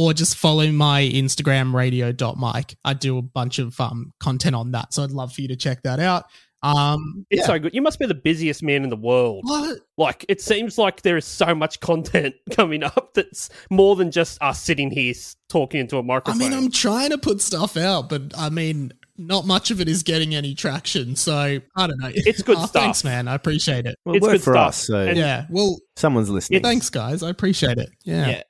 [0.02, 2.76] Or just follow my Instagram radio.mike.
[2.86, 4.93] I do a bunch of um content on that.
[4.93, 6.24] So I'd love for you to check that out.
[6.62, 7.47] Um It's yeah.
[7.47, 7.74] so good.
[7.74, 9.41] You must be the busiest man in the world.
[9.45, 9.80] What?
[9.97, 14.41] Like it seems like there is so much content coming up that's more than just
[14.41, 15.14] us sitting here
[15.50, 16.41] talking into a microphone.
[16.41, 19.89] I mean, I'm trying to put stuff out, but I mean, not much of it
[19.89, 21.16] is getting any traction.
[21.16, 21.34] So
[21.76, 22.12] I don't know.
[22.14, 22.72] It's good Oh, stuff.
[22.84, 23.28] Thanks, man.
[23.28, 23.95] I appreciate it.
[24.06, 24.68] Well, It's good for stuff.
[24.70, 25.45] us, so And- yeah.
[25.50, 26.62] Well, someone's listening.
[26.62, 27.24] thanks, guys.
[27.24, 27.89] I appreciate it.
[28.06, 28.28] Yeah.
[28.30, 28.41] yeah.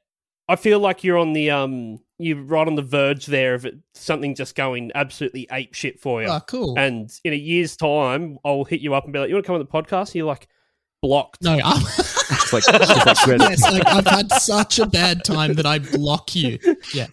[0.50, 3.76] I feel like you're on the um you're right on the verge there of it,
[3.94, 6.28] something just going absolutely ape shit for you.
[6.28, 6.78] Oh, cool.
[6.78, 9.48] And in a year's time, I'll hit you up and be like, "You want to
[9.48, 10.48] come on the podcast?" And you're like,
[11.02, 15.54] "Blocked." No, I'm, It's like, it's like yes, like I've had such a bad time
[15.54, 16.58] that I block you.
[16.94, 17.08] Yeah.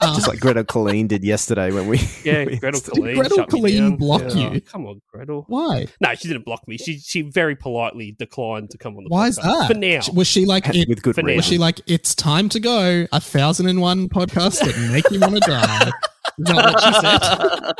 [0.00, 1.98] Uh, just like Gretel Killeen did yesterday when we.
[2.24, 3.14] Yeah, we- Gretel Killeen.
[3.16, 4.52] Gretel Killeen block Yeah.
[4.52, 4.60] you?
[4.60, 5.44] Come on, Gretel.
[5.48, 5.86] why?
[6.00, 6.76] No, she didn't block me.
[6.78, 9.30] She she very politely declined to come on the Why podcast.
[9.30, 9.66] is that?
[9.68, 10.00] For now.
[10.14, 11.34] Was she like it, with good For now.
[11.34, 13.06] was she like it's time to go?
[13.12, 15.90] A thousand and one podcasts that make you want to die.
[16.38, 17.74] Is that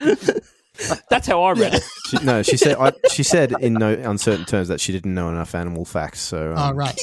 [0.00, 0.40] she said?
[1.08, 1.78] That's how I read Yeah.
[1.78, 1.82] it.
[2.08, 2.76] She, no, she said.
[2.78, 6.20] I, she said in no uncertain terms that she didn't know enough animal facts.
[6.20, 7.00] So um, Oh, right.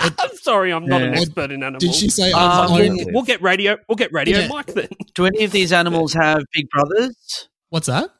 [0.18, 1.82] I'm sorry, I'm not an expert in animals.
[1.82, 3.76] Did she say Um, I've we'll, we'll get radio.
[3.88, 4.48] We'll get radio, Yeah.
[4.48, 4.66] Mike.
[4.74, 7.48] Then Do any of these animals have big brothers?
[7.70, 8.10] What's that?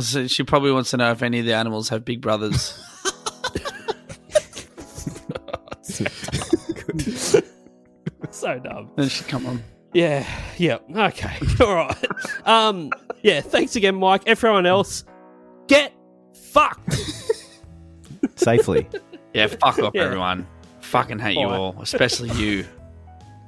[0.00, 2.78] So She probably wants to know if any of the animals have big brothers.
[8.30, 8.90] so dumb.
[8.96, 9.62] then she come on.
[9.94, 10.26] Yeah,
[10.58, 10.78] yeah.
[10.94, 11.96] Okay, all right.
[12.44, 12.90] Um,
[13.22, 13.40] yeah.
[13.40, 14.22] Thanks again, Mike.
[14.26, 15.04] Everyone else,
[15.66, 15.92] get
[16.34, 16.94] fucked.
[18.36, 18.86] safely.
[19.34, 20.04] Yeah, fuck off, Yeah.
[20.04, 20.46] everyone.
[20.88, 22.66] Fucking hate you all, especially you.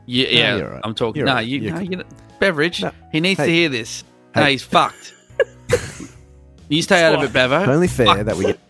[0.06, 0.64] Yeah, No, yeah.
[0.64, 0.80] all right.
[0.82, 1.20] I'm talking.
[1.20, 1.46] You're no, right.
[1.46, 1.90] you, no, good.
[1.92, 2.04] you
[2.40, 2.82] beverage.
[2.82, 2.90] No.
[3.12, 4.02] He needs to hear this.
[4.34, 5.14] No, he's fucked.
[6.68, 7.64] you stay out of it, Bevo.
[7.70, 8.26] Only fair Fuck.
[8.26, 8.69] that we get